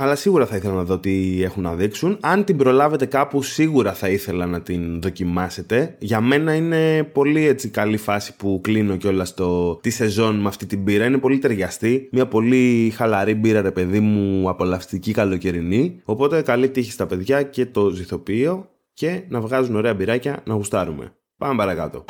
αλλά 0.00 0.14
σίγουρα 0.14 0.46
θα 0.46 0.56
ήθελα 0.56 0.74
να 0.74 0.82
δω 0.82 0.98
τι 0.98 1.42
έχουν 1.42 1.62
να 1.62 1.74
δείξουν. 1.74 2.18
Αν 2.20 2.44
την 2.44 2.56
προλάβετε 2.56 3.06
κάπου, 3.06 3.42
σίγουρα 3.42 3.92
θα 3.92 4.08
ήθελα 4.08 4.46
να 4.46 4.60
την 4.60 5.00
δοκιμάσετε. 5.00 5.96
Για 5.98 6.20
μένα 6.20 6.54
είναι 6.54 7.02
πολύ 7.02 7.46
έτσι 7.46 7.68
καλή 7.68 7.96
φάση 7.96 8.36
που 8.36 8.60
κλείνω 8.62 8.96
κιόλας 8.96 9.34
τη 9.80 9.90
σεζόν 9.90 10.36
με 10.40 10.48
αυτή 10.48 10.66
την 10.66 10.82
μπύρα. 10.82 11.04
Είναι 11.04 11.18
πολύ 11.18 11.38
ταιριαστή. 11.38 12.08
Μια 12.12 12.26
πολύ 12.26 12.92
χαλαρή 12.96 13.34
μπύρα, 13.34 13.60
ρε 13.62 13.70
παιδί 13.70 14.00
μου, 14.00 14.48
απολαυστική 14.48 15.12
καλοκαιρινή. 15.12 16.00
Οπότε 16.04 16.42
καλή 16.42 16.70
τύχη 16.70 16.90
στα 16.90 17.06
παιδιά 17.06 17.42
και 17.42 17.66
το 17.66 17.90
ζυθοποιείο 17.90 18.68
και 18.92 19.22
να 19.28 19.40
βγάζουν 19.40 19.76
ωραία 19.76 19.94
μπυράκια 19.94 20.42
να 20.44 20.54
γουστάρουμε. 20.54 21.12
Πάμε 21.38 21.56
παρακάτω. 21.56 22.04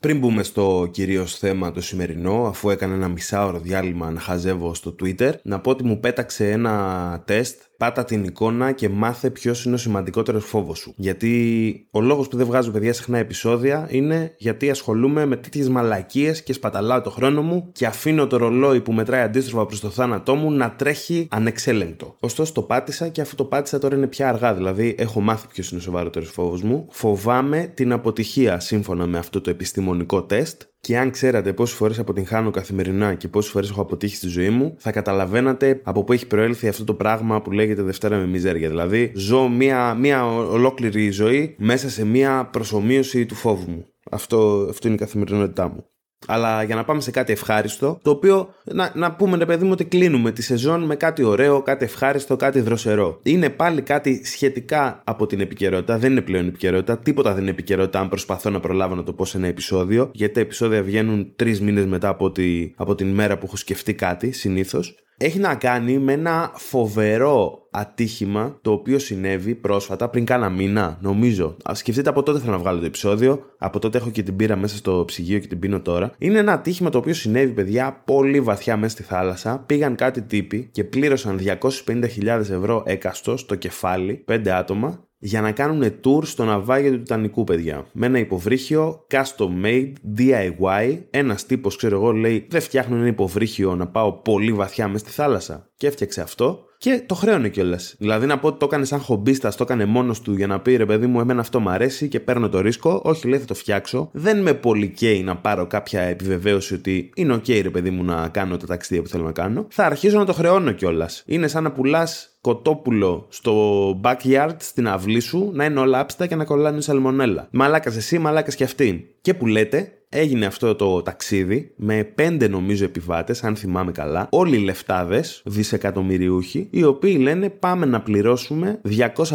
Πριν 0.00 0.18
μπούμε 0.18 0.42
στο 0.42 0.88
κυρίως 0.90 1.38
θέμα 1.38 1.72
το 1.72 1.80
σημερινό, 1.80 2.46
αφού 2.46 2.70
έκανα 2.70 2.94
ένα 2.94 3.08
μισάωρο 3.08 3.58
διάλειμμα 3.58 4.10
να 4.10 4.20
χαζεύω 4.20 4.74
στο 4.74 4.94
Twitter, 5.02 5.32
να 5.42 5.60
πω 5.60 5.70
ότι 5.70 5.84
μου 5.84 6.00
πέταξε 6.00 6.50
ένα 6.50 7.22
τεστ 7.26 7.60
Πάτα 7.76 8.04
την 8.04 8.24
εικόνα 8.24 8.72
και 8.72 8.88
μάθε 8.88 9.30
ποιος 9.30 9.64
είναι 9.64 9.74
ο 9.74 9.78
σημαντικότερος 9.78 10.44
φόβος 10.44 10.78
σου. 10.78 10.94
Γιατί 10.96 11.88
ο 11.90 12.00
λόγος 12.00 12.28
που 12.28 12.36
δεν 12.36 12.46
βγάζω 12.46 12.70
παιδιά 12.70 12.92
συχνά 12.92 13.18
επεισόδια 13.18 13.86
είναι 13.90 14.34
γιατί 14.38 14.70
ασχολούμαι 14.70 15.26
με 15.26 15.36
τέτοιες 15.36 15.68
μαλακίες 15.68 16.42
και 16.42 16.52
σπαταλάω 16.52 17.00
το 17.00 17.10
χρόνο 17.10 17.42
μου 17.42 17.70
και 17.72 17.86
αφήνω 17.86 18.26
το 18.26 18.36
ρολόι 18.36 18.80
που 18.80 18.92
μετράει 18.92 19.22
αντίστροφα 19.22 19.66
προς 19.66 19.80
το 19.80 19.90
θάνατό 19.90 20.34
μου 20.34 20.50
να 20.50 20.70
τρέχει 20.70 21.28
ανεξέλεγκτο. 21.30 22.16
Ωστόσο 22.20 22.52
το 22.52 22.62
πάτησα 22.62 23.08
και 23.08 23.20
αφού 23.20 23.34
το 23.34 23.44
πάτησα 23.44 23.78
τώρα 23.78 23.96
είναι 23.96 24.06
πια 24.06 24.28
αργά. 24.28 24.54
Δηλαδή 24.54 24.94
έχω 24.98 25.20
μάθει 25.20 25.46
ποιος 25.46 25.70
είναι 25.70 25.80
ο 25.80 25.82
σοβαρότερος 25.82 26.30
φόβος 26.30 26.62
μου. 26.62 26.86
Φοβάμαι 26.90 27.72
την 27.74 27.92
αποτυχία 27.92 28.60
σύμφωνα 28.60 29.06
με 29.06 29.18
αυτό 29.18 29.40
το 29.40 29.50
επιστημονικό 29.50 30.22
τεστ 30.22 30.62
και 30.86 30.98
αν 30.98 31.10
ξέρατε 31.10 31.52
πόσες 31.52 31.76
φορές 31.76 31.98
αποτυγχάνω 31.98 32.50
καθημερινά 32.50 33.14
και 33.14 33.28
πόσες 33.28 33.50
φορές 33.50 33.70
έχω 33.70 33.80
αποτύχει 33.80 34.16
στη 34.16 34.28
ζωή 34.28 34.50
μου, 34.50 34.74
θα 34.78 34.92
καταλαβαίνατε 34.92 35.80
από 35.82 36.04
πού 36.04 36.12
έχει 36.12 36.26
προέλθει 36.26 36.68
αυτό 36.68 36.84
το 36.84 36.94
πράγμα 36.94 37.42
που 37.42 37.52
λέγεται 37.52 37.82
Δευτέρα 37.82 38.16
με 38.16 38.26
μιζέρια. 38.26 38.68
Δηλαδή, 38.68 39.12
ζω 39.14 39.48
μια, 39.48 39.94
μια 39.94 40.26
ολόκληρη 40.36 41.10
ζωή 41.10 41.54
μέσα 41.58 41.90
σε 41.90 42.04
μια 42.04 42.48
προσωμείωση 42.52 43.26
του 43.26 43.34
φόβου 43.34 43.70
μου. 43.70 43.86
Αυτό, 44.10 44.66
αυτό 44.70 44.86
είναι 44.86 44.96
η 44.96 44.98
καθημερινότητά 44.98 45.68
μου. 45.68 45.86
Αλλά 46.26 46.62
για 46.62 46.74
να 46.74 46.84
πάμε 46.84 47.00
σε 47.00 47.10
κάτι 47.10 47.32
ευχάριστο, 47.32 47.98
το 48.02 48.10
οποίο 48.10 48.54
να, 48.64 48.92
να 48.94 49.14
πούμε 49.14 49.36
ρε 49.36 49.46
παιδί 49.46 49.64
μου 49.64 49.70
ότι 49.72 49.84
κλείνουμε 49.84 50.32
τη 50.32 50.42
σεζόν 50.42 50.82
με 50.82 50.96
κάτι 50.96 51.22
ωραίο, 51.22 51.62
κάτι 51.62 51.84
ευχάριστο, 51.84 52.36
κάτι 52.36 52.60
δροσερό. 52.60 53.20
Είναι 53.22 53.50
πάλι 53.50 53.82
κάτι 53.82 54.24
σχετικά 54.24 55.02
από 55.04 55.26
την 55.26 55.40
επικαιρότητα, 55.40 55.98
δεν 55.98 56.10
είναι 56.10 56.20
πλέον 56.20 56.46
επικαιρότητα, 56.46 56.98
τίποτα 56.98 57.32
δεν 57.32 57.42
είναι 57.42 57.50
επικαιρότητα 57.50 58.00
αν 58.00 58.08
προσπαθώ 58.08 58.50
να 58.50 58.60
προλάβω 58.60 58.94
να 58.94 59.02
το 59.02 59.12
πω 59.12 59.24
σε 59.24 59.36
ένα 59.36 59.46
επεισόδιο, 59.46 60.10
γιατί 60.12 60.34
τα 60.34 60.40
επεισόδια 60.40 60.82
βγαίνουν 60.82 61.32
τρεις 61.36 61.60
μήνες 61.60 61.86
μετά 61.86 62.08
από, 62.08 62.30
τη, 62.30 62.72
από 62.76 62.94
την 62.94 63.14
μέρα 63.14 63.38
που 63.38 63.46
έχω 63.46 63.56
σκεφτεί 63.56 63.94
κάτι 63.94 64.30
συνήθως 64.32 64.94
έχει 65.18 65.38
να 65.38 65.54
κάνει 65.54 65.98
με 65.98 66.12
ένα 66.12 66.52
φοβερό 66.54 67.66
ατύχημα 67.70 68.58
το 68.62 68.72
οποίο 68.72 68.98
συνέβη 68.98 69.54
πρόσφατα 69.54 70.08
πριν 70.08 70.24
κάνα 70.24 70.48
μήνα, 70.48 70.98
νομίζω. 71.00 71.56
Α 71.70 71.74
σκεφτείτε 71.74 72.08
από 72.08 72.22
τότε 72.22 72.38
θέλω 72.38 72.52
να 72.52 72.58
βγάλω 72.58 72.78
το 72.78 72.84
επεισόδιο. 72.84 73.44
Από 73.58 73.78
τότε 73.78 73.98
έχω 73.98 74.10
και 74.10 74.22
την 74.22 74.36
πήρα 74.36 74.56
μέσα 74.56 74.76
στο 74.76 75.04
ψυγείο 75.06 75.38
και 75.38 75.46
την 75.46 75.58
πίνω 75.58 75.80
τώρα. 75.80 76.12
Είναι 76.18 76.38
ένα 76.38 76.52
ατύχημα 76.52 76.90
το 76.90 76.98
οποίο 76.98 77.14
συνέβη, 77.14 77.52
παιδιά, 77.52 78.02
πολύ 78.04 78.40
βαθιά 78.40 78.76
μέσα 78.76 78.92
στη 78.92 79.02
θάλασσα. 79.02 79.62
Πήγαν 79.66 79.94
κάτι 79.94 80.22
τύποι 80.22 80.68
και 80.72 80.84
πλήρωσαν 80.84 81.40
250.000 81.86 82.26
ευρώ 82.26 82.82
έκαστο 82.86 83.36
στο 83.36 83.54
κεφάλι, 83.54 84.24
5 84.28 84.48
άτομα, 84.48 85.05
για 85.26 85.40
να 85.40 85.52
κάνουν 85.52 86.00
tour 86.04 86.24
στο 86.24 86.44
ναυάγιο 86.44 86.90
του 86.90 86.98
Τιτανικού, 86.98 87.44
παιδιά. 87.44 87.86
Με 87.92 88.06
ένα 88.06 88.18
υποβρύχιο 88.18 89.06
custom 89.10 89.64
made, 89.64 89.92
DIY. 90.18 90.98
Ένας 91.10 91.46
τύπος, 91.46 91.76
ξέρω 91.76 91.96
εγώ, 91.96 92.12
λέει: 92.12 92.46
Δεν 92.50 92.60
φτιάχνω 92.60 92.96
ένα 92.96 93.06
υποβρύχιο 93.06 93.74
να 93.74 93.86
πάω 93.86 94.12
πολύ 94.12 94.52
βαθιά 94.52 94.88
μες 94.88 95.00
στη 95.00 95.10
θάλασσα. 95.10 95.70
Και 95.76 95.86
έφτιαξε 95.86 96.20
αυτό 96.20 96.65
και 96.78 97.02
το 97.06 97.14
χρέωνε 97.14 97.48
κιόλας. 97.48 97.94
Δηλαδή 97.98 98.26
να 98.26 98.38
πω 98.38 98.48
ότι 98.48 98.58
το 98.58 98.64
έκανε 98.64 98.84
σαν 98.84 99.00
χομπίστας, 99.00 99.56
το 99.56 99.62
έκανε 99.62 99.84
μόνος 99.84 100.20
του 100.20 100.34
για 100.34 100.46
να 100.46 100.60
πει 100.60 100.76
ρε 100.76 100.86
παιδί 100.86 101.06
μου, 101.06 101.20
εμένα 101.20 101.40
αυτό 101.40 101.60
μου 101.60 101.70
αρέσει 101.70 102.08
και 102.08 102.20
παίρνω 102.20 102.48
το 102.48 102.60
ρίσκο. 102.60 103.00
Όχι, 103.04 103.28
λέει 103.28 103.38
θα 103.38 103.44
το 103.44 103.54
φτιάξω. 103.54 104.08
Δεν 104.12 104.42
με 104.42 104.54
πολύ 104.54 104.88
καίει 104.88 105.22
να 105.22 105.36
πάρω 105.36 105.66
κάποια 105.66 106.00
επιβεβαίωση 106.00 106.74
ότι 106.74 107.10
είναι 107.14 107.34
OK, 107.34 107.62
ρε 107.62 107.70
παιδί 107.70 107.90
μου, 107.90 108.04
να 108.04 108.28
κάνω 108.28 108.56
τα 108.56 108.66
ταξίδια 108.66 109.02
που 109.02 109.08
θέλω 109.08 109.24
να 109.24 109.32
κάνω. 109.32 109.66
Θα 109.68 109.84
αρχίσω 109.84 110.18
να 110.18 110.24
το 110.24 110.32
χρεώνω 110.32 110.72
κιόλας. 110.72 111.22
Είναι 111.26 111.48
σαν 111.48 111.62
να 111.62 111.72
πουλάς 111.72 112.36
κοτόπουλο 112.40 113.26
στο 113.28 113.88
backyard 114.04 114.54
στην 114.56 114.88
αυλή 114.88 115.20
σου 115.20 115.50
να 115.54 115.64
είναι 115.64 115.80
όλα 115.80 115.98
άπστα 116.00 116.26
και 116.26 116.34
να 116.34 116.44
κολλάνε 116.44 116.80
σαλμονέλα. 116.80 117.48
Μαλάκας 117.50 117.96
εσύ, 117.96 118.18
μαλάκας 118.18 118.54
και 118.54 118.64
αυτή. 118.64 119.14
Και 119.20 119.34
που 119.34 119.46
λέτε, 119.46 119.95
έγινε 120.08 120.46
αυτό 120.46 120.74
το 120.74 121.02
ταξίδι 121.02 121.72
με 121.76 122.04
πέντε 122.14 122.48
νομίζω 122.48 122.84
επιβάτες, 122.84 123.44
αν 123.44 123.56
θυμάμαι 123.56 123.92
καλά, 123.92 124.28
όλοι 124.30 124.56
οι 124.56 124.64
λεφτάδες, 124.64 125.42
δισεκατομμυριούχοι, 125.44 126.68
οι 126.70 126.84
οποίοι 126.84 127.18
λένε 127.20 127.48
πάμε 127.48 127.86
να 127.86 128.00
πληρώσουμε 128.00 128.80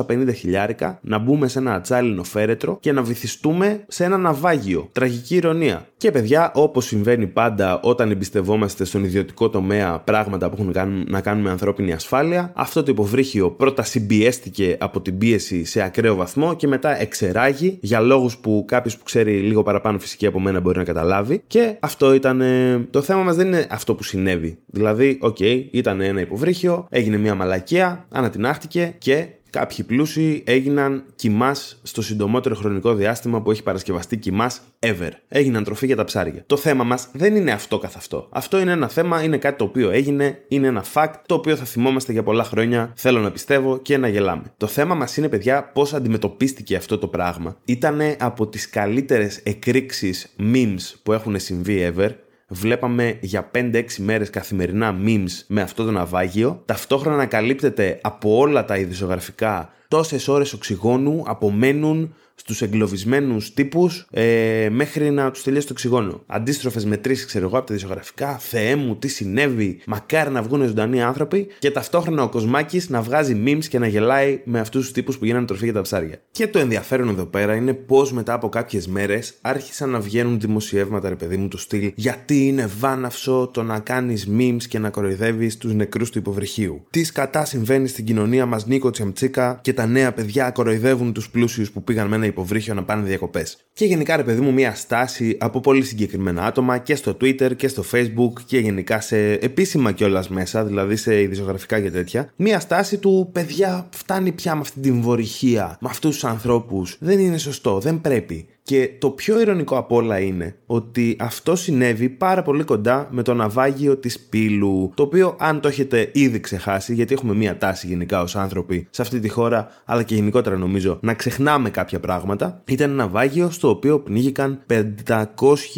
250 0.07 0.33
χιλιάρικα, 0.35 0.99
να 1.01 1.17
μπούμε 1.17 1.47
σε 1.47 1.59
ένα 1.59 1.73
ατσάλινο 1.73 2.23
φέρετρο 2.23 2.77
και 2.79 2.91
να 2.91 3.01
βυθιστούμε 3.01 3.83
σε 3.87 4.03
ένα 4.03 4.17
ναυάγιο. 4.17 4.89
Τραγική 4.91 5.35
ηρωνία. 5.35 5.85
Και 5.97 6.11
παιδιά, 6.11 6.51
όπως 6.55 6.85
συμβαίνει 6.85 7.27
πάντα 7.27 7.79
όταν 7.79 8.11
εμπιστευόμαστε 8.11 8.85
στον 8.85 9.03
ιδιωτικό 9.03 9.49
τομέα 9.49 9.99
πράγματα 9.99 10.49
που 10.49 10.55
έχουν 10.59 11.05
να 11.09 11.21
κάνουν 11.21 11.43
με 11.43 11.49
ανθρώπινη 11.49 11.93
ασφάλεια, 11.93 12.51
αυτό 12.55 12.83
το 12.83 12.91
υποβρύχιο 12.91 13.51
πρώτα 13.51 13.83
συμπιέστηκε 13.83 14.77
από 14.79 15.01
την 15.01 15.17
πίεση 15.17 15.65
σε 15.65 15.81
ακραίο 15.81 16.15
βαθμό 16.15 16.55
και 16.55 16.67
μετά 16.67 17.01
εξερράγη 17.01 17.77
για 17.81 17.99
λόγους 17.99 18.37
που 18.37 18.65
κάποιος 18.67 18.97
που 18.97 19.03
ξέρει 19.03 19.39
λίγο 19.39 19.63
παραπάνω 19.63 19.99
φυσική 19.99 20.25
από 20.25 20.39
μένα 20.39 20.60
μπορεί 20.61 20.77
να 20.77 20.83
καταλάβει. 20.83 21.43
Και 21.47 21.75
αυτό 21.79 22.13
ήταν. 22.13 22.41
Το 22.89 23.01
θέμα 23.01 23.23
μας 23.23 23.35
δεν 23.35 23.47
είναι 23.47 23.67
αυτό 23.69 23.95
που 23.95 24.03
συνέβη. 24.03 24.57
Δηλαδή, 24.65 25.17
ok, 25.21 25.37
okay, 25.39 25.65
ήταν 25.71 26.01
ένα 26.01 26.21
υποβρύχιο, 26.21 26.87
έγινε 26.89 27.17
μια 27.17 27.35
μαλακία, 27.35 28.05
ανατινάχτηκε 28.09 28.95
και 28.97 29.27
Κάποιοι 29.51 29.85
πλούσιοι 29.85 30.43
έγιναν 30.45 31.03
κιμάς 31.15 31.79
στο 31.83 32.01
συντομότερο 32.01 32.55
χρονικό 32.55 32.93
διάστημα 32.93 33.41
που 33.41 33.51
έχει 33.51 33.63
παρασκευαστεί 33.63 34.17
κιμάς 34.17 34.61
ever. 34.79 35.09
Έγιναν 35.27 35.63
τροφή 35.63 35.85
για 35.85 35.95
τα 35.95 36.03
ψάρια. 36.03 36.43
Το 36.45 36.57
θέμα 36.57 36.83
μας 36.83 37.07
δεν 37.13 37.35
είναι 37.35 37.51
αυτό 37.51 37.77
καθ' 37.77 37.95
αυτό. 37.95 38.27
Αυτό 38.31 38.59
είναι 38.59 38.71
ένα 38.71 38.87
θέμα, 38.87 39.23
είναι 39.23 39.37
κάτι 39.37 39.57
το 39.57 39.63
οποίο 39.63 39.89
έγινε, 39.89 40.37
είναι 40.47 40.67
ένα 40.67 40.83
fact 40.93 41.13
το 41.25 41.35
οποίο 41.35 41.55
θα 41.55 41.65
θυμόμαστε 41.65 42.11
για 42.11 42.23
πολλά 42.23 42.43
χρόνια, 42.43 42.93
θέλω 42.95 43.19
να 43.19 43.31
πιστεύω 43.31 43.77
και 43.77 43.97
να 43.97 44.07
γελάμε. 44.07 44.53
Το 44.57 44.67
θέμα 44.67 44.95
μας 44.95 45.17
είναι, 45.17 45.29
παιδιά, 45.29 45.63
πώς 45.73 45.93
αντιμετωπίστηκε 45.93 46.75
αυτό 46.75 46.97
το 46.97 47.07
πράγμα. 47.07 47.57
Ήταν 47.65 48.01
από 48.19 48.47
τις 48.47 48.69
καλύτερες 48.69 49.37
εκρήξεις 49.37 50.35
memes 50.39 50.93
που 51.03 51.13
έχουν 51.13 51.39
συμβεί 51.39 51.93
ever 51.95 52.09
βλέπαμε 52.53 53.17
για 53.21 53.51
5-6 53.55 53.83
μέρες 53.97 54.29
καθημερινά 54.29 54.95
memes 55.05 55.43
με 55.47 55.61
αυτό 55.61 55.83
το 55.85 55.91
ναυάγιο. 55.91 56.61
Ταυτόχρονα 56.65 57.15
ανακαλύπτεται 57.15 57.99
από 58.01 58.37
όλα 58.37 58.65
τα 58.65 58.77
ειδησογραφικά 58.77 59.69
τόσες 59.87 60.27
ώρες 60.27 60.53
οξυγόνου 60.53 61.23
απομένουν 61.27 62.15
στους 62.41 62.61
εγκλωβισμένους 62.61 63.53
τύπους 63.53 64.05
ε, 64.11 64.67
μέχρι 64.71 65.09
να 65.09 65.31
τους 65.31 65.43
τελειώσει 65.43 65.67
το 65.67 65.73
οξυγόνο. 65.73 66.23
Αντίστροφες 66.25 66.85
μετρήσεις, 66.85 67.25
ξέρω 67.25 67.45
εγώ, 67.45 67.57
από 67.57 67.67
τα 67.67 67.73
δισογραφικά. 67.73 68.37
Θεέ 68.37 68.75
μου, 68.75 68.95
τι 68.95 69.07
συνέβη. 69.07 69.79
Μακάρι 69.85 70.29
να 70.29 70.41
βγουν 70.41 70.65
ζωντανοί 70.65 71.01
άνθρωποι. 71.01 71.47
Και 71.59 71.71
ταυτόχρονα 71.71 72.23
ο 72.23 72.29
Κοσμάκης 72.29 72.89
να 72.89 73.01
βγάζει 73.01 73.43
memes 73.45 73.65
και 73.69 73.79
να 73.79 73.87
γελάει 73.87 74.41
με 74.43 74.59
αυτούς 74.59 74.81
τους 74.81 74.91
τύπους 74.91 75.17
που 75.17 75.25
γίνανε 75.25 75.45
τροφή 75.45 75.63
για 75.63 75.73
τα 75.73 75.81
ψάρια. 75.81 76.21
Και 76.31 76.47
το 76.47 76.59
ενδιαφέρον 76.59 77.09
εδώ 77.09 77.25
πέρα 77.25 77.55
είναι 77.55 77.73
πώς 77.73 78.13
μετά 78.13 78.33
από 78.33 78.49
κάποιες 78.49 78.87
μέρες 78.87 79.33
άρχισαν 79.41 79.89
να 79.89 79.99
βγαίνουν 79.99 80.39
δημοσιεύματα, 80.39 81.09
ρε 81.09 81.15
παιδί 81.15 81.37
μου, 81.37 81.47
του 81.47 81.57
στυλ. 81.57 81.91
Γιατί 81.95 82.47
είναι 82.47 82.69
βάναυσο 82.79 83.49
το 83.53 83.63
να 83.63 83.79
κάνεις 83.79 84.29
memes 84.37 84.63
και 84.67 84.79
να 84.79 84.89
κοροϊδεύεις 84.89 85.57
τους 85.57 85.73
νεκρούς 85.73 86.09
του 86.09 86.17
υποβρυχίου. 86.17 86.85
Τι 86.89 87.01
κατά 87.01 87.45
συμβαίνει 87.45 87.87
στην 87.87 88.05
κοινωνία 88.05 88.45
μας, 88.45 88.65
Νίκο 88.65 88.89
Τσιαμτσίκα 88.89 89.59
και 89.61 89.73
τα 89.73 89.85
νέα 89.85 90.11
παιδιά 90.11 90.51
κοροϊδεύουν 90.51 91.13
τους 91.13 91.29
πλούσιους 91.29 91.71
που 91.71 91.83
πήγαν 91.83 92.07
με 92.07 92.15
ένα 92.15 92.25
υποβρύχιο 92.31 92.73
να 92.73 92.83
πάνε 92.83 93.07
διακοπές. 93.07 93.57
Και 93.73 93.85
γενικά, 93.85 94.15
ρε 94.15 94.23
παιδί 94.23 94.41
μου, 94.41 94.53
μια 94.53 94.75
στάση 94.75 95.37
από 95.39 95.59
πολύ 95.59 95.83
συγκεκριμένα 95.83 96.43
άτομα 96.43 96.77
και 96.77 96.95
στο 96.95 97.17
Twitter 97.21 97.55
και 97.55 97.67
στο 97.67 97.83
Facebook 97.91 98.41
και 98.45 98.59
γενικά 98.59 99.01
σε 99.01 99.31
επίσημα 99.33 99.91
κιόλας 99.91 100.29
μέσα, 100.29 100.65
δηλαδή 100.65 100.95
σε 100.95 101.21
ειδησιογραφικά 101.21 101.81
και 101.81 101.91
τέτοια. 101.91 102.33
Μια 102.35 102.59
στάση 102.59 102.97
του 102.97 103.29
παιδιά 103.31 103.89
φτάνει 103.89 104.31
πια 104.31 104.55
με 104.55 104.61
αυτή 104.61 104.79
την 104.79 105.01
βορυχία, 105.01 105.77
με 105.81 105.89
αυτούς 105.89 106.13
τους 106.13 106.23
ανθρώπους. 106.23 106.97
Δεν 106.99 107.19
είναι 107.19 107.37
σωστό, 107.37 107.79
δεν 107.79 108.01
πρέπει. 108.01 108.47
Και 108.71 108.89
το 108.97 109.09
πιο 109.09 109.41
ηρωνικό 109.41 109.77
από 109.77 109.95
όλα 109.95 110.19
είναι 110.19 110.55
ότι 110.65 111.15
αυτό 111.19 111.55
συνέβη 111.55 112.09
πάρα 112.09 112.41
πολύ 112.41 112.63
κοντά 112.63 113.07
με 113.11 113.21
το 113.21 113.33
ναυάγιο 113.33 113.97
της 113.97 114.19
Πύλου. 114.19 114.91
Το 114.95 115.03
οποίο, 115.03 115.35
αν 115.39 115.59
το 115.59 115.67
έχετε 115.67 116.09
ήδη 116.13 116.39
ξεχάσει, 116.39 116.93
γιατί 116.93 117.13
έχουμε 117.13 117.33
μία 117.33 117.57
τάση 117.57 117.87
γενικά 117.87 118.21
ως 118.21 118.35
άνθρωποι 118.35 118.87
σε 118.89 119.01
αυτή 119.01 119.19
τη 119.19 119.29
χώρα, 119.29 119.67
αλλά 119.85 120.03
και 120.03 120.15
γενικότερα 120.15 120.57
νομίζω, 120.57 120.97
να 121.01 121.13
ξεχνάμε 121.13 121.69
κάποια 121.69 121.99
πράγματα, 121.99 122.61
ήταν 122.65 122.91
ένα 122.91 123.03
ναυάγιο 123.03 123.49
στο 123.49 123.69
οποίο 123.69 123.99
πνίγηκαν 123.99 124.61
500 125.07 125.25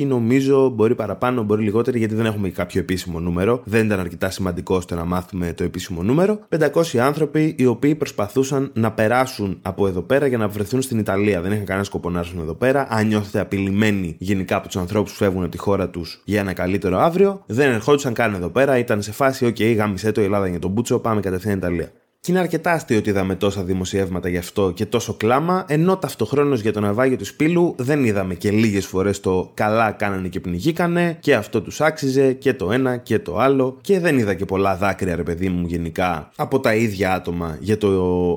νομίζω, 0.08 0.70
μπορεί 0.70 0.96
παραπάνω, 0.96 1.44
μπορεί 1.44 1.64
λιγότερο, 1.64 1.98
γιατί 1.98 2.16
δεν 2.16 2.26
έχουμε 2.26 2.50
κάποιο 2.50 2.82
επίσημο 2.82 3.20
νούμερο. 3.20 3.62
Δεν 3.64 3.86
ήταν 3.86 4.00
αρκετά 4.00 4.30
σημαντικό 4.30 4.76
ώστε 4.76 4.96
να 4.96 5.06
μάθουμε 5.06 5.54
το 5.54 5.64
επίσημο 5.64 6.04
νούμερο. 6.04 6.40
500 6.60 6.98
άνθρωποι 6.98 7.56
οι 7.58 7.66
οποίοι 7.66 7.96
προσπαθούσαν 7.96 8.72
να 8.74 8.92
περάσουν 8.92 9.60
από 9.62 9.88
εδώ 9.88 10.02
πέρα 10.02 10.28
για 10.28 10.38
να 10.38 10.48
βρεθούν 10.48 10.82
στην 10.82 11.00
Ιταλία. 11.00 11.42
Δεν 11.42 11.52
είχαν 11.52 11.66
κανένα 11.66 11.86
σκοπό 11.86 12.10
να 12.10 12.20
έρθουν 12.20 12.40
εδώ 12.40 12.54
πέρα 12.54 12.83
αν 12.90 13.08
νιώθετε 13.08 13.40
απειλημένοι 13.40 14.16
γενικά 14.20 14.56
από 14.56 14.68
τους 14.68 14.76
ανθρώπους 14.76 15.12
που 15.12 15.18
φεύγουν 15.18 15.42
από 15.42 15.52
τη 15.52 15.58
χώρα 15.58 15.90
τους 15.90 16.22
για 16.26 16.40
ένα 16.40 16.54
καλύτερο 16.54 16.98
αύριο, 16.98 17.44
δεν 17.46 17.72
ερχόντουσαν 17.72 18.14
καν 18.14 18.34
εδώ 18.34 18.50
πέρα, 18.50 18.78
ήταν 18.78 19.02
σε 19.02 19.12
φάση, 19.12 19.46
OK, 19.46 19.76
γάμισε 19.76 20.12
το, 20.12 20.22
η 20.22 20.24
Ελλάδα 20.24 20.48
για 20.48 20.60
τον 20.60 20.72
Μπούτσο, 20.72 21.00
πάμε 21.00 21.22
κατευθείαν 21.22 21.58
Ιταλία. 21.58 21.92
Και 22.26 22.32
είναι 22.32 22.40
αρκετά 22.40 22.72
αστείο 22.72 22.98
ότι 22.98 23.10
είδαμε 23.10 23.36
τόσα 23.36 23.64
δημοσιεύματα 23.64 24.30
γι' 24.30 24.38
αυτό 24.38 24.72
και 24.72 24.86
τόσο 24.86 25.14
κλάμα, 25.14 25.66
ενώ 25.68 25.98
ταυτοχρόνως 25.98 26.62
για 26.62 26.74
το 26.74 26.80
ναυάγιο 26.80 27.18
του 27.18 27.26
Σπύλου 27.26 27.76
δεν 27.78 28.04
είδαμε 28.04 28.34
και 28.34 28.52
λίγες 28.52 28.86
φορές 28.86 29.20
το 29.20 29.52
καλά 29.54 29.92
κάνανε 29.92 30.28
και 30.28 30.40
πνιγήκανε 30.40 31.18
και 31.20 31.36
αυτό 31.36 31.62
τους 31.62 31.82
άξιζε 31.82 32.34
και 32.34 32.54
το 32.54 32.72
ένα 32.72 32.98
και 32.98 33.20
το 33.20 33.38
άλλο 33.38 33.78
και 33.82 34.00
δεν 34.00 34.18
είδα 34.18 34.34
και 34.34 34.46
πολλά 34.46 34.76
δάκρυα 34.76 35.16
ρε 35.16 35.24
παιδί 35.24 35.50
μου 35.50 35.68
γενικά 35.68 36.30
από 36.36 36.60
τα 36.60 36.76
ίδια 36.76 37.14
άτομα 37.14 37.58
για 37.60 37.78
το 37.78 37.90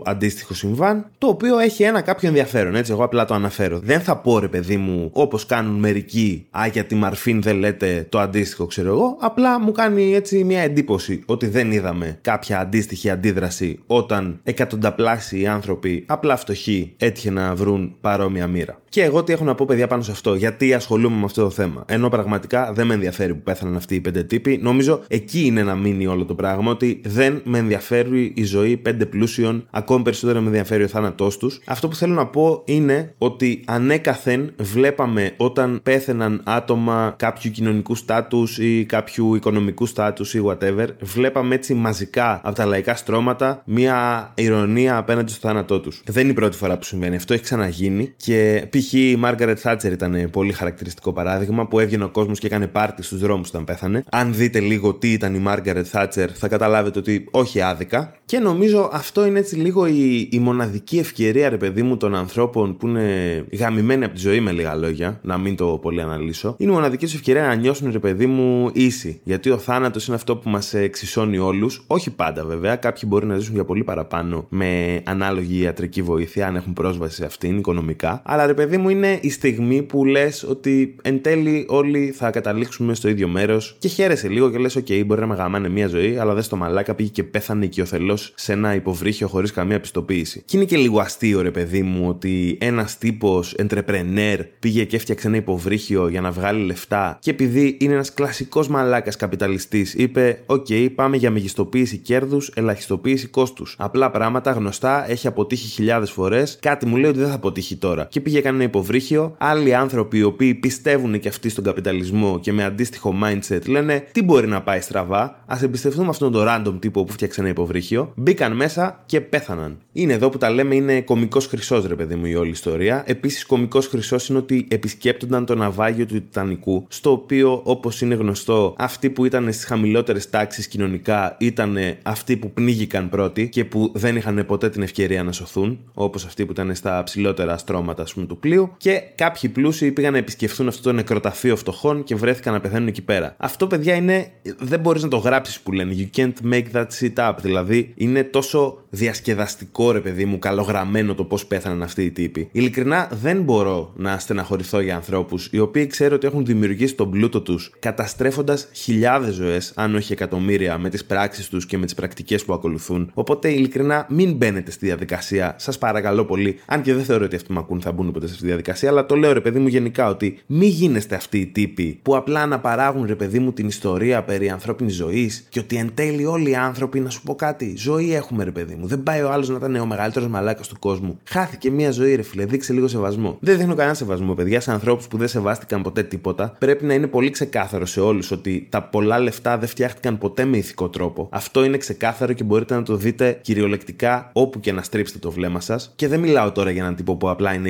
αντίστοιχο 0.04 0.54
συμβάν, 0.54 1.06
το 1.18 1.26
οποίο 1.26 1.58
έχει 1.58 1.82
ένα 1.82 2.00
κάποιο 2.00 2.28
ενδιαφέρον, 2.28 2.74
έτσι. 2.74 2.92
Εγώ 2.92 3.04
απλά 3.04 3.24
το 3.24 3.34
αναφέρω. 3.34 3.78
Δεν 3.78 4.00
θα 4.00 4.16
πω 4.16 4.38
ρε 4.38 4.48
παιδί 4.48 4.76
μου 4.76 5.10
όπως 5.12 5.46
κάνουν 5.46 5.78
μερικοί, 5.78 6.46
Α, 6.50 6.66
για 6.72 6.84
τη 6.84 6.94
Μαρφίν 6.94 7.42
δεν 7.42 7.56
λέτε 7.56 8.06
το 8.08 8.18
αντίστοιχο, 8.18 8.66
ξέρω 8.66 8.88
εγώ. 8.88 9.16
Απλά 9.20 9.60
μου 9.60 9.72
κάνει 9.72 10.14
έτσι 10.14 10.44
μια 10.44 10.60
εντύπωση 10.60 11.22
ότι 11.26 11.46
δεν 11.46 11.72
είδαμε 11.72 12.18
κάποια 12.22 12.60
αντίστοιχη 12.60 13.10
αντίδραση 13.10 13.74
όταν 13.86 14.40
εκατονταπλάσιοι 14.42 15.46
άνθρωποι, 15.46 16.04
απλά 16.08 16.36
φτωχοί, 16.36 16.94
έτυχε 16.96 17.30
να 17.30 17.54
βρουν 17.54 17.96
παρόμοια 18.00 18.46
μοίρα. 18.46 18.80
Και 18.96 19.02
εγώ 19.02 19.24
τι 19.24 19.32
έχω 19.32 19.44
να 19.44 19.54
πω, 19.54 19.64
παιδιά, 19.64 19.86
πάνω 19.86 20.02
σε 20.02 20.10
αυτό. 20.10 20.34
Γιατί 20.34 20.74
ασχολούμαι 20.74 21.16
με 21.16 21.24
αυτό 21.24 21.42
το 21.42 21.50
θέμα. 21.50 21.84
Ενώ 21.88 22.08
πραγματικά 22.08 22.72
δεν 22.72 22.86
με 22.86 22.94
ενδιαφέρει 22.94 23.34
που 23.34 23.42
πέθαναν 23.42 23.76
αυτοί 23.76 23.94
οι 23.94 24.00
πέντε 24.00 24.22
τύποι. 24.22 24.58
Νομίζω 24.62 25.02
εκεί 25.08 25.44
είναι 25.44 25.62
να 25.62 25.74
μείνει 25.74 26.06
όλο 26.06 26.24
το 26.24 26.34
πράγμα. 26.34 26.70
Ότι 26.70 27.00
δεν 27.04 27.40
με 27.44 27.58
ενδιαφέρει 27.58 28.32
η 28.36 28.44
ζωή 28.44 28.76
πέντε 28.76 29.06
πλούσιων. 29.06 29.66
Ακόμη 29.70 30.02
περισσότερο 30.02 30.40
με 30.40 30.46
ενδιαφέρει 30.46 30.82
ο 30.82 30.86
θάνατός 30.86 31.38
τους. 31.38 31.60
Αυτό 31.66 31.88
που 31.88 31.94
θέλω 31.94 32.14
να 32.14 32.26
πω 32.26 32.62
είναι 32.64 33.14
ότι 33.18 33.62
ανέκαθεν 33.66 34.52
βλέπαμε 34.58 35.32
όταν 35.36 35.80
πέθαιναν 35.82 36.40
άτομα 36.44 37.14
κάποιου 37.18 37.50
κοινωνικού 37.50 37.94
στάτους 37.94 38.58
ή 38.58 38.84
κάποιου 38.88 39.34
οικονομικού 39.34 39.86
στάτους 39.86 40.34
ή 40.34 40.42
whatever. 40.46 40.86
Βλέπαμε 41.00 41.54
έτσι 41.54 41.74
μαζικά 41.74 42.40
από 42.44 42.54
τα 42.54 42.64
λαϊκά 42.64 42.94
στρώματα 42.94 43.62
μία 43.64 44.30
ηρωνία 44.34 44.96
απέναντι 44.96 45.32
στο 45.32 45.48
θάνατό 45.48 45.80
τους. 45.80 46.02
Δεν 46.06 46.22
είναι 46.22 46.32
η 46.32 46.34
πρώτη 46.34 46.56
φορά 46.56 46.78
που 46.78 46.84
συμβαίνει. 46.84 47.16
Αυτό 47.16 47.34
έχει 47.34 47.42
ξαναγίνει 47.42 48.12
και 48.16 48.66
π.χ. 48.70 48.85
Π.χ. 48.86 48.92
η 48.92 49.16
Μάργαρετ 49.16 49.58
Θάτσερ 49.60 49.92
ήταν 49.92 50.28
πολύ 50.30 50.52
χαρακτηριστικό 50.52 51.12
παράδειγμα 51.12 51.66
που 51.66 51.78
έβγαινε 51.78 52.04
ο 52.04 52.08
κόσμος 52.08 52.38
και 52.38 52.46
έκανε 52.46 52.66
πάρτι 52.66 53.02
στους 53.02 53.20
δρόμους 53.20 53.48
όταν 53.48 53.64
πέθανε. 53.64 54.04
Αν 54.10 54.34
δείτε 54.34 54.60
λίγο 54.60 54.94
τι 54.94 55.12
ήταν 55.12 55.34
η 55.34 55.38
Μάργαρετ 55.38 55.86
Θάτσερ, 55.88 56.38
θα 56.38 56.48
καταλάβετε 56.48 56.98
ότι 56.98 57.28
όχι 57.30 57.60
άδικα. 57.60 58.14
Και 58.24 58.38
νομίζω 58.38 58.90
αυτό 58.92 59.26
είναι 59.26 59.38
έτσι 59.38 59.56
λίγο 59.56 59.86
η, 59.86 60.28
η 60.32 60.38
μοναδική 60.38 60.98
ευκαιρία, 60.98 61.48
ρε 61.48 61.56
παιδί 61.56 61.82
μου, 61.82 61.96
των 61.96 62.14
ανθρώπων 62.14 62.76
που 62.76 62.86
είναι 62.86 63.44
γαμημένοι 63.52 64.04
από 64.04 64.14
τη 64.14 64.20
ζωή, 64.20 64.40
με 64.40 64.52
λίγα 64.52 64.74
λόγια, 64.74 65.20
να 65.22 65.38
μην 65.38 65.56
το 65.56 65.66
πολύ 65.82 66.00
αναλύσω. 66.00 66.54
Είναι 66.58 66.70
η 66.70 66.74
μοναδική 66.74 67.04
τους 67.04 67.14
ευκαιρία 67.14 67.42
να 67.42 67.54
νιώσουν, 67.54 67.90
ρε 67.92 67.98
παιδί 67.98 68.26
μου, 68.26 68.70
ίση. 68.72 69.20
Γιατί 69.24 69.50
ο 69.50 69.58
θάνατος 69.58 70.06
είναι 70.06 70.16
αυτό 70.16 70.36
που 70.36 70.48
μας 70.48 70.74
εξισώνει 70.74 71.38
όλους. 71.38 71.84
Όχι 71.86 72.10
πάντα 72.10 72.44
βέβαια. 72.44 72.76
Κάποιοι 72.76 73.02
μπορεί 73.06 73.26
να 73.26 73.36
ζήσουν 73.36 73.54
για 73.54 73.64
πολύ 73.64 73.84
παραπάνω 73.84 74.46
με 74.48 75.00
ανάλογη 75.04 75.60
ιατρική 75.62 76.02
βοήθεια, 76.02 76.46
αν 76.46 76.56
έχουν 76.56 76.72
πρόσβαση 76.72 77.14
σε 77.14 77.24
αυτήν 77.24 77.58
οικονομικά. 77.58 78.22
Αλλά 78.24 78.46
ρε 78.46 78.54
παιδί 78.54 78.65
μου, 78.74 78.88
είναι 78.88 79.18
η 79.20 79.30
στιγμή 79.30 79.82
που 79.82 80.04
λες 80.04 80.42
ότι 80.48 80.96
εν 81.02 81.22
τέλει 81.22 81.66
όλοι 81.68 82.14
θα 82.16 82.30
καταλήξουμε 82.30 82.94
στο 82.94 83.08
ίδιο 83.08 83.28
μέρος 83.28 83.76
και 83.78 83.88
χαίρεσαι 83.88 84.28
λίγο 84.28 84.50
και 84.50 84.58
λες: 84.58 84.78
OK, 84.78 85.04
μπορεί 85.06 85.20
να 85.20 85.26
με 85.26 85.34
γαμάνε 85.34 85.68
μια 85.68 85.86
ζωή, 85.86 86.18
αλλά 86.18 86.34
δες 86.34 86.48
το 86.48 86.56
μαλάκα 86.56 86.94
πήγε 86.94 87.10
και 87.10 87.22
πέθανε 87.22 87.64
οικειοθελώ 87.64 88.16
σε 88.34 88.52
ένα 88.52 88.74
υποβρύχιο 88.74 89.28
χωρίς 89.28 89.52
καμία 89.52 89.80
πιστοποίηση. 89.80 90.42
Και 90.44 90.56
είναι 90.56 90.66
και 90.66 90.76
λίγο 90.76 91.00
αστείο, 91.00 91.40
ρε 91.40 91.50
παιδί 91.50 91.82
μου, 91.82 92.08
ότι 92.08 92.58
ένας 92.60 92.98
τύπος 92.98 93.54
entrepreneur 93.58 94.38
πήγε 94.58 94.84
και 94.84 94.96
έφτιαξε 94.96 95.26
ένα 95.26 95.36
υποβρύχιο 95.36 96.08
για 96.08 96.20
να 96.20 96.30
βγάλει 96.30 96.64
λεφτά 96.64 97.18
και 97.20 97.30
επειδή 97.30 97.76
είναι 97.80 97.92
ένας 97.92 98.14
κλασικός 98.14 98.68
μαλάκας 98.68 99.16
καπιταλιστής, 99.16 99.94
είπε: 99.94 100.42
OK, 100.46 100.90
πάμε 100.94 101.16
για 101.16 101.30
μεγιστοποίηση 101.30 101.96
κέρδους, 101.96 102.50
ελαχιστοποίηση 102.54 103.26
κόστους. 103.26 103.74
Απλά 103.78 104.10
πράγματα 104.10 104.50
γνωστά, 104.52 105.10
έχει 105.10 105.26
αποτύχει 105.26 105.68
χιλιάδες 105.68 106.10
φορές, 106.10 106.58
κάτι 106.60 106.86
μου 106.86 106.96
λέει 106.96 107.10
ότι 107.10 107.18
δεν 107.18 107.28
θα 107.28 107.34
αποτύχει 107.34 107.76
τώρα. 107.76 108.06
Και 108.10 108.20
πήγε 108.20 108.40
κανένα 108.56 108.70
υποβρύχιο, 108.76 109.34
άλλοι 109.38 109.74
άνθρωποι 109.74 110.18
οι 110.18 110.22
οποίοι 110.22 110.54
πιστεύουν 110.54 111.20
και 111.20 111.28
αυτοί 111.28 111.48
στον 111.48 111.64
καπιταλισμό 111.64 112.38
και 112.40 112.52
με 112.52 112.64
αντίστοιχο 112.64 113.14
mindset 113.22 113.66
λένε: 113.66 114.06
Τι 114.12 114.22
μπορεί 114.22 114.46
να 114.46 114.62
πάει 114.62 114.80
στραβά, 114.80 115.42
ας 115.46 115.62
εμπιστευτούμε 115.62 116.08
αυτόν 116.08 116.32
τον 116.32 116.46
random 116.48 116.74
τύπο 116.80 117.04
που 117.04 117.12
φτιάξε 117.12 117.40
ένα 117.40 117.48
υποβρύχιο, 117.48 118.12
μπήκαν 118.16 118.52
μέσα 118.52 119.02
και 119.06 119.20
πέθαναν. 119.20 119.78
Είναι 119.92 120.12
εδώ 120.12 120.28
που 120.28 120.38
τα 120.38 120.50
λέμε 120.50 120.74
είναι 120.74 121.00
κωμικό 121.00 121.40
χρυσός, 121.40 121.86
ρε 121.86 121.94
παιδί 121.94 122.14
μου, 122.14 122.26
η 122.26 122.34
όλη 122.34 122.50
ιστορία. 122.50 123.02
Επίσης, 123.06 123.46
κωμικό 123.46 123.80
χρυσός 123.80 124.28
είναι 124.28 124.38
ότι 124.38 124.66
επισκέπτονταν 124.70 125.46
το 125.46 125.54
ναυάγιο 125.54 126.06
του 126.06 126.14
Τιτανικού, 126.14 126.86
στο 126.88 127.10
οποίο, 127.10 127.60
όπως 127.64 128.00
είναι 128.00 128.14
γνωστό, 128.14 128.74
αυτοί 128.78 129.10
που 129.10 129.24
ήταν 129.24 129.52
στις 129.52 129.64
χαμηλότερες 129.64 130.30
τάξεις 130.30 130.68
κοινωνικά 130.68 131.36
ήταν 131.38 131.76
αυτοί 132.02 132.36
που 132.36 132.50
πνίγηκαν 132.50 133.08
πρώτοι 133.08 133.48
και 133.48 133.64
που 133.64 133.90
δεν 133.94 134.16
είχαν 134.16 134.44
ποτέ 134.46 134.68
την 134.68 134.82
ευκαιρία 134.82 135.22
να 135.22 135.32
σωθούν, 135.32 135.78
όπως 135.94 136.24
αυτοί 136.24 136.46
που 136.46 136.52
ήταν 136.52 136.74
στα 136.74 137.02
ψηλότερα 137.02 137.58
στρώματα 137.58 138.02
ας 138.02 138.14
πούμε, 138.14 138.26
του 138.26 138.38
πλοίου. 138.46 138.72
Και 138.76 139.02
κάποιοι 139.14 139.50
πλούσιοι 139.50 139.92
πήγαν 139.92 140.12
να 140.12 140.18
επισκεφθούν 140.18 140.68
αυτό 140.68 140.82
το 140.82 140.92
νεκροταφείο 140.92 141.56
φτωχών 141.56 142.04
και 142.04 142.14
βρέθηκαν 142.14 142.52
να 142.52 142.60
πεθαίνουν 142.60 142.88
εκεί 142.88 143.02
πέρα. 143.02 143.34
Αυτό, 143.38 143.66
παιδιά, 143.66 143.94
είναι. 143.94 144.30
Δεν 144.58 144.80
μπορείς 144.80 145.02
να 145.02 145.08
το 145.08 145.16
γράψεις 145.16 145.60
που 145.60 145.72
λένε. 145.72 145.94
You 145.98 146.18
can't 146.18 146.52
make 146.52 146.64
that 146.72 146.86
shit 147.00 147.14
up. 147.14 147.32
Δηλαδή, 147.40 147.92
είναι 147.96 148.24
τόσο 148.24 148.78
διασκεδαστικό, 148.90 149.92
ρε 149.92 150.00
παιδί 150.00 150.24
μου, 150.24 150.38
καλογραμμένο 150.38 151.14
το 151.14 151.24
πώς 151.24 151.46
πέθαναν 151.46 151.82
αυτοί 151.82 152.04
οι 152.04 152.10
τύποι. 152.10 152.48
Ειλικρινά, 152.52 153.08
δεν 153.22 153.42
μπορώ 153.42 153.92
να 153.96 154.18
στεναχωρηθώ 154.18 154.80
για 154.80 154.94
ανθρώπους 154.94 155.48
οι 155.52 155.58
οποίοι 155.58 155.86
ξέρω 155.86 156.14
ότι 156.14 156.26
έχουν 156.26 156.44
δημιουργήσει 156.44 156.94
τον 156.94 157.10
πλούτο 157.10 157.40
τους 157.40 157.72
καταστρέφοντας 157.78 158.68
χιλιάδες 158.72 159.34
ζωές, 159.34 159.72
αν 159.74 159.94
όχι 159.94 160.12
εκατομμύρια, 160.12 160.78
με 160.78 160.88
τις 160.88 161.04
πράξεις 161.04 161.48
τους 161.48 161.66
και 161.66 161.78
με 161.78 161.84
τις 161.84 161.94
πρακτικές 161.94 162.44
που 162.44 162.52
ακολουθούν. 162.52 163.10
Οπότε, 163.14 163.48
ειλικρινά, 163.48 164.06
μην 164.10 164.32
μπαίνετε 164.32 164.70
στη 164.70 164.86
διαδικασία. 164.86 165.54
Σας 165.58 165.78
παρακαλώ 165.78 166.24
πολύ. 166.24 166.60
Αν 166.66 166.82
και 166.82 166.94
δεν 166.94 167.04
θεωρώ 167.04 167.24
ότι 167.24 167.36
αυτοί 167.36 167.52
που 167.52 167.58
ακούν 167.58 167.80
θα 167.80 167.92
μπουν 167.92 168.12
ποτέ 168.12 168.26
σε 168.26 168.35
αυτή 168.36 168.42
τη 168.42 168.46
διαδικασία, 168.46 168.88
αλλά 168.88 169.06
το 169.06 169.14
λέω 169.14 169.32
ρε 169.32 169.40
παιδί 169.40 169.58
μου 169.58 169.68
γενικά 169.68 170.08
ότι 170.08 170.38
μην 170.46 170.68
γίνεστε 170.68 171.14
αυτοί 171.14 171.38
οι 171.38 171.46
τύποι 171.46 171.98
που 172.02 172.16
απλά 172.16 172.46
να 172.46 172.58
παράγουν 172.58 173.06
ρε 173.06 173.14
παιδί 173.14 173.38
μου 173.38 173.52
την 173.52 173.66
ιστορία 173.66 174.22
περί 174.22 174.50
ανθρώπινης 174.50 174.94
ζωής 174.94 175.46
και 175.48 175.58
ότι 175.58 175.76
εν 175.76 175.90
τέλει 175.94 176.24
όλοι 176.24 176.50
οι 176.50 176.54
άνθρωποι, 176.54 177.00
να 177.00 177.10
σου 177.10 177.22
πω 177.22 177.34
κάτι, 177.34 177.74
ζωή 177.76 178.14
έχουμε 178.14 178.44
ρε 178.44 178.50
παιδί 178.50 178.74
μου. 178.74 178.86
Δεν 178.86 179.02
πάει 179.02 179.22
ο 179.22 179.30
άλλος 179.30 179.48
να 179.48 179.56
ήταν 179.56 179.74
ο 179.74 179.86
μεγαλύτερος 179.86 180.28
μαλάκας 180.28 180.68
του 180.68 180.78
κόσμου. 180.78 181.18
Χάθηκε 181.24 181.70
μία 181.70 181.90
ζωή, 181.90 182.14
ρε 182.14 182.22
φίλε, 182.22 182.44
δείξε 182.44 182.72
λίγο 182.72 182.88
σεβασμό. 182.88 183.36
Δεν 183.40 183.56
δείχνω 183.56 183.74
κανένα 183.74 183.94
σεβασμό, 183.94 184.34
παιδιά, 184.34 184.60
σε 184.60 184.72
ανθρώπους 184.72 185.08
που 185.08 185.16
δεν 185.16 185.28
σεβάστηκαν 185.28 185.82
ποτέ 185.82 186.02
τίποτα. 186.02 186.56
Πρέπει 186.58 186.84
να 186.84 186.94
είναι 186.94 187.06
πολύ 187.06 187.30
ξεκάθαρο 187.30 187.86
σε 187.86 188.00
όλους 188.00 188.30
ότι 188.30 188.66
τα 188.70 188.82
πολλά 188.82 189.18
λεφτά 189.18 189.58
δεν 189.58 189.68
φτιάχτηκαν 189.68 190.18
ποτέ 190.18 190.44
με 190.44 190.56
ηθικό 190.56 190.88
τρόπο. 190.88 191.28
Αυτό 191.30 191.64
είναι 191.64 191.76
ξεκάθαρο 191.76 192.32
και 192.32 192.44
μπορείτε 192.44 192.74
να 192.74 192.82
το 192.82 192.96
δείτε 192.96 193.38
κυριολεκτικά 193.42 194.30
όπου 194.32 194.60
και 194.60 194.72
να 194.72 194.82
στρίψετε 194.82 195.18
το 195.18 195.30
βλέμμα 195.30 195.60
σας. 195.60 195.92
Και 195.96 196.08
δεν 196.08 196.20
μιλάω 196.20 196.52
τώρα 196.52 196.70
για 196.70 196.82
έναν 196.82 196.94
τύπο 196.94 197.16
που 197.16 197.30
απλά 197.30 197.54
είναι 197.54 197.68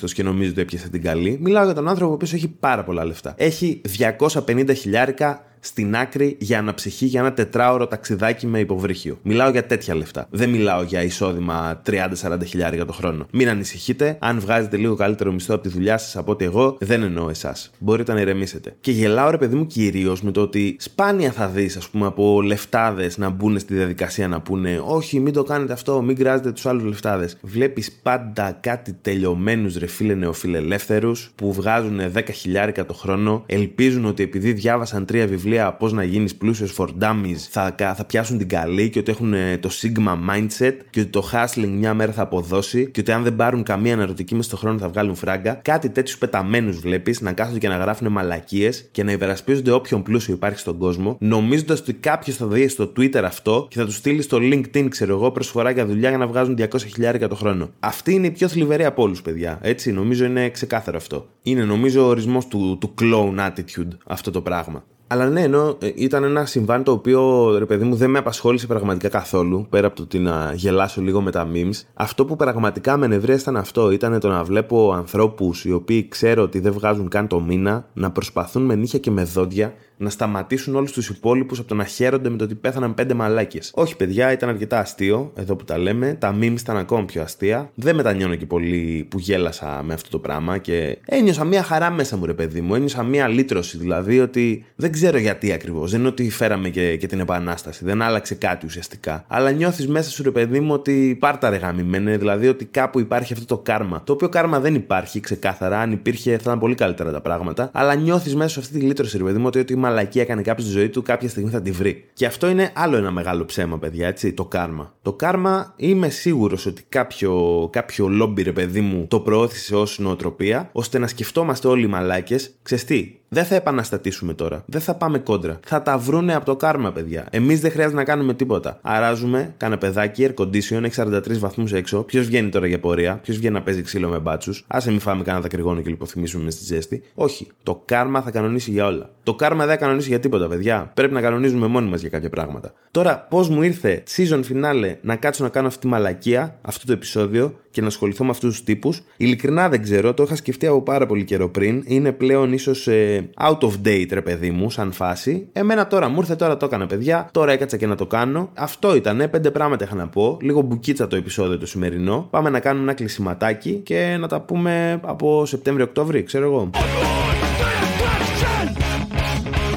υψηλόμισθο 0.00 0.06
και 0.06 0.22
νομίζει 0.22 0.50
ότι 0.50 0.60
έπιασε 0.60 0.88
την 0.88 1.02
καλή. 1.02 1.38
Μιλάω 1.40 1.64
για 1.64 1.74
τον 1.74 1.88
άνθρωπο 1.88 2.16
που 2.16 2.24
έχει 2.32 2.48
πάρα 2.48 2.84
πολλά 2.84 3.04
λεφτά. 3.04 3.34
Έχει 3.36 3.80
250 4.18 4.76
χιλιάρικα 4.76 5.44
στην 5.60 5.96
άκρη 5.96 6.36
για 6.40 6.58
αναψυχή 6.58 7.06
για 7.06 7.20
ένα 7.20 7.32
τετράωρο 7.32 7.86
ταξιδάκι 7.86 8.46
με 8.46 8.58
υποβρύχιο. 8.58 9.18
Μιλάω 9.22 9.50
για 9.50 9.66
τέτοια 9.66 9.94
λεφτά. 9.94 10.26
Δεν 10.30 10.50
μιλάω 10.50 10.82
για 10.82 11.02
εισόδημα 11.02 11.82
30-40 11.90 12.00
χιλιάρια 12.44 12.84
το 12.84 12.92
χρόνο. 12.92 13.26
Μην 13.32 13.48
ανησυχείτε, 13.48 14.16
αν 14.20 14.40
βγάζετε 14.40 14.76
λίγο 14.76 14.94
καλύτερο 14.94 15.32
μισθό 15.32 15.54
από 15.54 15.62
τη 15.62 15.68
δουλειά 15.68 15.98
σας 15.98 16.16
από 16.16 16.32
ότι 16.32 16.44
εγώ, 16.44 16.76
δεν 16.80 17.02
εννοώ 17.02 17.28
εσάς. 17.28 17.70
Μπορείτε 17.78 18.12
να 18.12 18.20
ηρεμήσετε. 18.20 18.76
Και 18.80 18.90
γελάω 18.90 19.30
ρε 19.30 19.38
παιδί 19.38 19.56
μου 19.56 19.66
κυρίως 19.66 20.22
με 20.22 20.30
το 20.30 20.40
ότι 20.40 20.76
σπάνια 20.78 21.32
θα 21.32 21.48
δεις, 21.48 21.76
ας 21.76 21.88
πούμε, 21.88 22.06
από 22.06 22.42
λεφτάδες 22.42 23.18
να 23.18 23.30
μπουν 23.30 23.58
στη 23.58 23.74
διαδικασία 23.74 24.28
να 24.28 24.40
πούνε 24.40 24.82
Όχι, 24.84 25.20
μην 25.20 25.32
το 25.32 25.42
κάνετε 25.42 25.72
αυτό, 25.72 26.02
μην 26.02 26.16
κράζετε 26.16 26.52
τους 26.52 26.66
άλλους 26.66 26.84
λεφτάδες. 26.84 27.36
Βλέπεις 27.40 27.92
πάντα 28.02 28.58
κάτι 28.60 28.96
τελειωμένους 29.02 29.76
ρε 29.76 29.86
φίλε 29.86 30.14
νεοφιλελεύθερους 30.14 31.30
που 31.34 31.52
βγάζουν 31.52 32.00
10 32.14 32.22
χιλιάρικα 32.32 32.86
το 32.86 32.94
χρόνο, 32.94 33.42
ελπίζουν 33.46 34.04
ότι 34.04 34.22
επειδή 34.22 34.52
διάβασαν 34.52 35.04
τρία 35.04 35.26
βιβλία 35.26 35.49
βιβλία 35.50 35.72
Πώς 35.72 35.92
να 35.92 36.04
γίνεις 36.04 36.36
πλούσιος 36.36 36.74
for 36.78 36.86
dummies 37.00 37.36
θα, 37.50 37.74
θα 37.96 38.04
πιάσουν 38.04 38.38
την 38.38 38.48
καλή 38.48 38.90
και 38.90 38.98
ότι 38.98 39.10
έχουν 39.10 39.32
ε, 39.32 39.58
το 39.58 39.70
Sigma 39.72 40.12
mindset 40.30 40.74
και 40.90 41.00
ότι 41.00 41.10
το 41.10 41.30
hustling 41.32 41.68
μια 41.68 41.94
μέρα 41.94 42.12
θα 42.12 42.22
αποδώσει 42.22 42.90
και 42.90 43.00
ότι 43.00 43.12
αν 43.12 43.22
δεν 43.22 43.36
πάρουν 43.36 43.62
καμία 43.62 43.94
αναρωτική 43.94 44.34
μέσα 44.34 44.48
στον 44.48 44.58
χρόνο 44.58 44.78
θα 44.78 44.88
βγάλουν 44.88 45.14
φράγκα. 45.14 45.54
Κάτι 45.54 45.90
τέτοιους 45.90 46.18
πεταμένους 46.18 46.78
βλέπεις 46.78 47.20
να 47.20 47.32
κάθονται 47.32 47.58
και 47.58 47.68
να 47.68 47.76
γράφουν 47.76 48.12
μαλακίες 48.12 48.88
και 48.92 49.04
να 49.04 49.12
υπερασπίζονται 49.12 49.70
όποιον 49.70 50.02
πλούσιο 50.02 50.34
υπάρχει 50.34 50.58
στον 50.58 50.78
κόσμο, 50.78 51.16
νομίζοντας 51.20 51.80
ότι 51.80 51.92
κάποιος 51.92 52.36
θα 52.36 52.46
δει 52.46 52.68
στο 52.68 52.92
Twitter 52.96 53.22
αυτό 53.24 53.66
και 53.70 53.78
θα 53.78 53.84
τους 53.84 53.94
στείλει 53.94 54.22
στο 54.22 54.38
LinkedIn, 54.40 54.86
ξέρω 54.88 55.14
εγώ, 55.14 55.30
προσφορά 55.30 55.70
για 55.70 55.86
δουλειά 55.86 56.08
για 56.08 56.18
να 56.18 56.26
βγάζουν 56.26 56.56
200 56.58 56.78
χιλιάρικα 56.78 57.28
το 57.28 57.34
χρόνο. 57.34 57.70
Αυτή 57.80 58.12
είναι 58.12 58.26
η 58.26 58.30
πιο 58.30 58.48
θλιβερή 58.48 58.84
από 58.84 59.02
όλους, 59.02 59.22
παιδιά. 59.22 59.58
Έτσι, 59.62 59.92
νομίζω 59.92 60.24
είναι 60.24 60.50
ξεκάθαρο 60.50 60.96
αυτό. 60.96 61.26
Είναι 61.42 61.64
νομίζω 61.64 62.04
ο 62.04 62.08
ορισμός 62.08 62.46
του, 62.46 62.78
του 62.80 62.94
clone 63.00 63.38
attitude 63.38 63.88
αυτό 64.06 64.30
το 64.30 64.40
πράγμα. 64.40 64.84
Αλλά 65.12 65.28
ναι, 65.28 65.42
ενώ 65.42 65.76
ε, 65.80 65.90
ήταν 65.94 66.24
ένα 66.24 66.44
συμβάν 66.46 66.84
το 66.84 66.92
οποίο 66.92 67.50
ρε 67.58 67.66
παιδί 67.66 67.84
μου 67.84 67.94
δεν 67.94 68.10
με 68.10 68.18
απασχόλησε 68.18 68.66
πραγματικά 68.66 69.08
καθόλου, 69.08 69.66
πέρα 69.70 69.86
από 69.86 69.96
το 69.96 70.02
ότι 70.02 70.18
να 70.18 70.52
γελάσω 70.54 71.00
λίγο 71.00 71.20
με 71.20 71.30
τα 71.30 71.48
memes. 71.54 71.82
Αυτό 71.94 72.24
που 72.24 72.36
πραγματικά 72.36 72.96
με 72.96 73.06
νευρία 73.06 73.34
ήταν 73.34 73.56
αυτό. 73.56 73.90
Ήταν 73.90 74.20
το 74.20 74.28
να 74.28 74.44
βλέπω 74.44 74.92
ανθρώπους 74.92 75.64
οι 75.64 75.72
οποίοι 75.72 76.08
ξέρω 76.08 76.42
ότι 76.42 76.60
δεν 76.60 76.72
βγάζουν 76.72 77.08
καν 77.08 77.26
το 77.26 77.40
μήνα 77.40 77.88
να 77.92 78.10
προσπαθούν 78.10 78.62
με 78.62 78.74
νύχια 78.74 78.98
και 78.98 79.10
με 79.10 79.24
δόντια 79.24 79.74
να 80.00 80.10
σταματήσουν 80.10 80.74
όλους 80.74 80.92
τους 80.92 81.08
υπόλοιπους 81.08 81.58
από 81.58 81.68
το 81.68 81.74
να 81.74 81.84
χαίρονται 81.84 82.28
με 82.28 82.36
το 82.36 82.44
ότι 82.44 82.54
πέθαναν 82.54 82.94
πέντε 82.94 83.14
μαλάκες. 83.14 83.70
Όχι, 83.74 83.96
παιδιά, 83.96 84.32
ήταν 84.32 84.48
αρκετά 84.48 84.78
αστείο, 84.78 85.32
εδώ 85.34 85.56
που 85.56 85.64
τα 85.64 85.78
λέμε. 85.78 86.16
Τα 86.18 86.36
memes 86.40 86.60
ήταν 86.60 86.76
ακόμα 86.76 87.04
πιο 87.04 87.22
αστεία. 87.22 87.70
Δεν 87.74 87.94
μετανιώνω 87.94 88.34
και 88.34 88.46
πολύ 88.46 89.06
που 89.10 89.18
γέλασα 89.18 89.82
με 89.84 89.94
αυτό 89.94 90.10
το 90.10 90.18
πράγμα 90.18 90.58
και 90.58 90.98
ένιωσα 91.04 91.44
μία 91.44 91.62
χαρά 91.62 91.90
μέσα 91.90 92.16
μου, 92.16 92.26
ρε 92.26 92.34
παιδί 92.34 92.60
μου. 92.60 92.74
Ένιωσα 92.74 93.02
μία 93.02 93.28
λύτρωση, 93.28 93.78
δηλαδή 93.78 94.20
ότι 94.20 94.64
δεν 94.76 94.92
ξέρω 94.92 95.18
γιατί 95.18 95.52
ακριβώς. 95.52 95.90
Δεν 95.90 96.00
είναι 96.00 96.08
ότι 96.08 96.30
φέραμε 96.30 96.68
και, 96.68 96.96
και 96.96 97.06
την 97.06 97.20
επανάσταση. 97.20 97.84
Δεν 97.84 98.02
άλλαξε 98.02 98.34
κάτι 98.34 98.66
ουσιαστικά. 98.66 99.24
Αλλά 99.28 99.50
νιώθεις 99.50 99.88
μέσα 99.88 100.10
σου, 100.10 100.22
ρε 100.22 100.30
παιδί 100.30 100.60
μου, 100.60 100.72
ότι 100.72 101.16
πάρτα 101.20 101.50
ρε 101.50 101.56
γαμημένε, 101.56 102.16
δηλαδή 102.16 102.48
ότι 102.48 102.64
κάπου 102.64 103.00
υπάρχει 103.00 103.32
αυτό 103.32 103.44
το 103.44 103.58
κάρμα. 103.58 104.02
Το 104.04 104.12
οποίο 104.12 104.28
κάρμα 104.28 104.60
δεν 104.60 104.74
υπάρχει 104.74 105.20
ξεκάθαρα. 105.20 105.80
Αν 105.80 105.92
υπήρχε 105.92 106.30
θα 106.30 106.36
ήταν 106.40 106.58
πολύ 106.58 106.74
καλύτερα 106.74 107.12
τα 107.12 107.20
πράγματα. 107.20 107.70
Αλλά 107.72 107.94
νιώθεις 107.94 108.34
μέσα 108.34 108.48
σου 108.48 108.60
αυτή 108.60 108.78
τη 108.78 108.84
λύτρωση, 108.84 109.16
ρε 109.16 109.24
παιδί 109.24 109.38
μου, 109.38 109.46
ότι, 109.46 109.58
ότι 109.58 109.72
μαλακή 109.90 110.20
έκανε 110.20 110.42
κάποιος 110.42 110.66
στη 110.66 110.76
ζωή 110.76 110.88
του, 110.88 111.02
κάποια 111.02 111.28
στιγμή 111.28 111.50
θα 111.50 111.62
τη 111.62 111.70
βρει. 111.70 112.04
Και 112.12 112.26
αυτό 112.26 112.48
είναι 112.48 112.70
άλλο 112.74 112.96
ένα 112.96 113.10
μεγάλο 113.10 113.44
ψέμα, 113.44 113.78
παιδιά, 113.78 114.06
έτσι, 114.06 114.32
το 114.32 114.44
κάρμα. 114.44 114.94
Το 115.02 115.12
κάρμα 115.12 115.74
είμαι 115.76 116.08
σίγουρος 116.08 116.66
ότι 116.66 116.82
κάποιο, 116.88 117.68
κάποιο 117.72 118.08
λόμπι, 118.08 118.42
ρε 118.42 118.52
παιδί 118.52 118.80
μου, 118.80 119.06
το 119.08 119.20
προώθησε 119.20 119.76
ως 119.76 119.98
νοοτροπία, 119.98 120.68
ώστε 120.72 120.98
να 120.98 121.06
σκεφτόμαστε 121.06 121.68
όλοι 121.68 121.84
οι 121.84 121.86
μαλάκες, 121.86 122.54
ξεστή, 122.62 123.19
δεν 123.32 123.44
θα 123.44 123.54
επαναστατήσουμε 123.54 124.34
τώρα. 124.34 124.62
Δεν 124.66 124.80
θα 124.80 124.94
πάμε 124.94 125.18
κόντρα. 125.18 125.60
Θα 125.66 125.82
τα 125.82 125.98
βρούνε 125.98 126.34
από 126.34 126.44
το 126.44 126.56
κάρμα, 126.56 126.92
παιδιά. 126.92 127.26
Εμείς 127.30 127.60
δεν 127.60 127.70
χρειάζεται 127.70 127.96
να 127.96 128.04
κάνουμε 128.04 128.34
τίποτα. 128.34 128.78
Αράζουμε, 128.82 129.54
κάνε 129.56 129.76
παιδάκι, 129.76 130.28
air 130.28 130.42
condition, 130.42 130.82
έχει 130.82 130.94
43 130.96 131.38
βαθμούς 131.38 131.72
έξω. 131.72 132.02
Ποιος 132.02 132.26
βγαίνει 132.26 132.48
τώρα 132.48 132.66
για 132.66 132.80
πορεία, 132.80 133.18
ποιος 133.22 133.36
βγαίνει 133.36 133.54
να 133.54 133.62
παίζει 133.62 133.82
ξύλο 133.82 134.08
με 134.08 134.18
μπάτσους; 134.18 134.64
Άσε 134.66 134.90
μην 134.90 135.00
φάμε 135.00 135.22
κανένα 135.22 135.42
δακρυγόνο 135.42 135.80
και 135.80 135.88
λιποθυμίσουμε 135.88 136.44
μες 136.44 136.54
στη 136.54 136.64
ζέστη. 136.64 137.02
Όχι. 137.14 137.48
Το 137.62 137.82
κάρμα 137.84 138.22
θα 138.22 138.30
κανονίσει 138.30 138.70
για 138.70 138.86
όλα. 138.86 139.10
Το 139.22 139.34
κάρμα 139.34 139.66
δεν 139.66 139.74
θα 139.74 139.80
κανονίσει 139.80 140.08
για 140.08 140.20
τίποτα, 140.20 140.48
παιδιά. 140.48 140.90
Πρέπει 140.94 141.12
να 141.12 141.20
κανονίζουμε 141.20 141.66
μόνοι 141.66 141.88
μας 141.88 142.00
για 142.00 142.10
κάποια 142.10 142.30
πράγματα. 142.30 142.72
Τώρα, 142.90 143.26
πώς 143.30 143.48
μου 143.48 143.62
ήρθε 143.62 144.02
season 144.16 144.40
finale 144.52 144.94
να 145.00 145.16
κάτσω 145.16 145.42
να 145.42 145.48
κάνω 145.48 145.66
αυτή 145.66 145.80
τη 145.80 145.86
μαλακία, 145.86 146.58
αυτό 146.62 146.86
το 146.86 146.92
επεισόδιο 146.92 147.58
και 147.70 147.80
να 147.80 147.86
ασχοληθώ 147.86 148.24
με 148.24 148.30
αυτούς 148.30 148.50
τους 148.50 148.64
τύπους. 148.64 149.02
Ειλικρινά 149.16 149.68
δεν 149.68 149.82
ξέρω, 149.82 150.14
το 150.14 150.22
είχα 150.22 150.36
σκεφτεί 150.36 150.66
από 150.66 150.82
πάρα 150.82 151.06
πολύ 151.06 151.24
καιρό 151.24 151.48
πριν. 151.48 151.82
Είναι 151.86 152.12
πλέον 152.12 152.52
ίσως 152.52 152.88
ε, 152.88 153.30
out 153.42 153.58
of 153.58 153.72
date, 153.84 154.08
ρε 154.10 154.22
παιδί 154.22 154.50
μου, 154.50 154.70
σαν 154.70 154.92
φάση. 154.92 155.48
Εμένα 155.52 155.86
τώρα 155.86 156.08
μου 156.08 156.18
ήρθε, 156.18 156.36
τώρα 156.36 156.56
το 156.56 156.66
έκανα, 156.66 156.86
παιδιά. 156.86 157.28
Τώρα 157.32 157.52
έκατσα 157.52 157.76
και 157.76 157.86
να 157.86 157.94
το 157.94 158.06
κάνω. 158.06 158.50
Αυτό 158.54 158.94
ήταν, 158.96 159.28
πέντε 159.30 159.50
πράγματα 159.50 159.84
είχα 159.84 159.94
να 159.94 160.08
πω. 160.08 160.38
Λίγο 160.40 160.60
μπουκίτσα 160.60 161.06
το 161.06 161.16
επεισόδιο 161.16 161.58
το 161.58 161.66
σημερινό. 161.66 162.28
Πάμε 162.30 162.50
να 162.50 162.60
κάνουμε 162.60 162.82
ένα 162.82 162.94
κλεισιματάκι 162.94 163.72
και 163.72 164.16
να 164.20 164.26
τα 164.26 164.40
πούμε 164.40 165.00
από 165.04 165.46
Σεπτέμβριο-Οκτώβριο, 165.46 166.22
ξέρω 166.22 166.44
εγώ. 166.44 166.70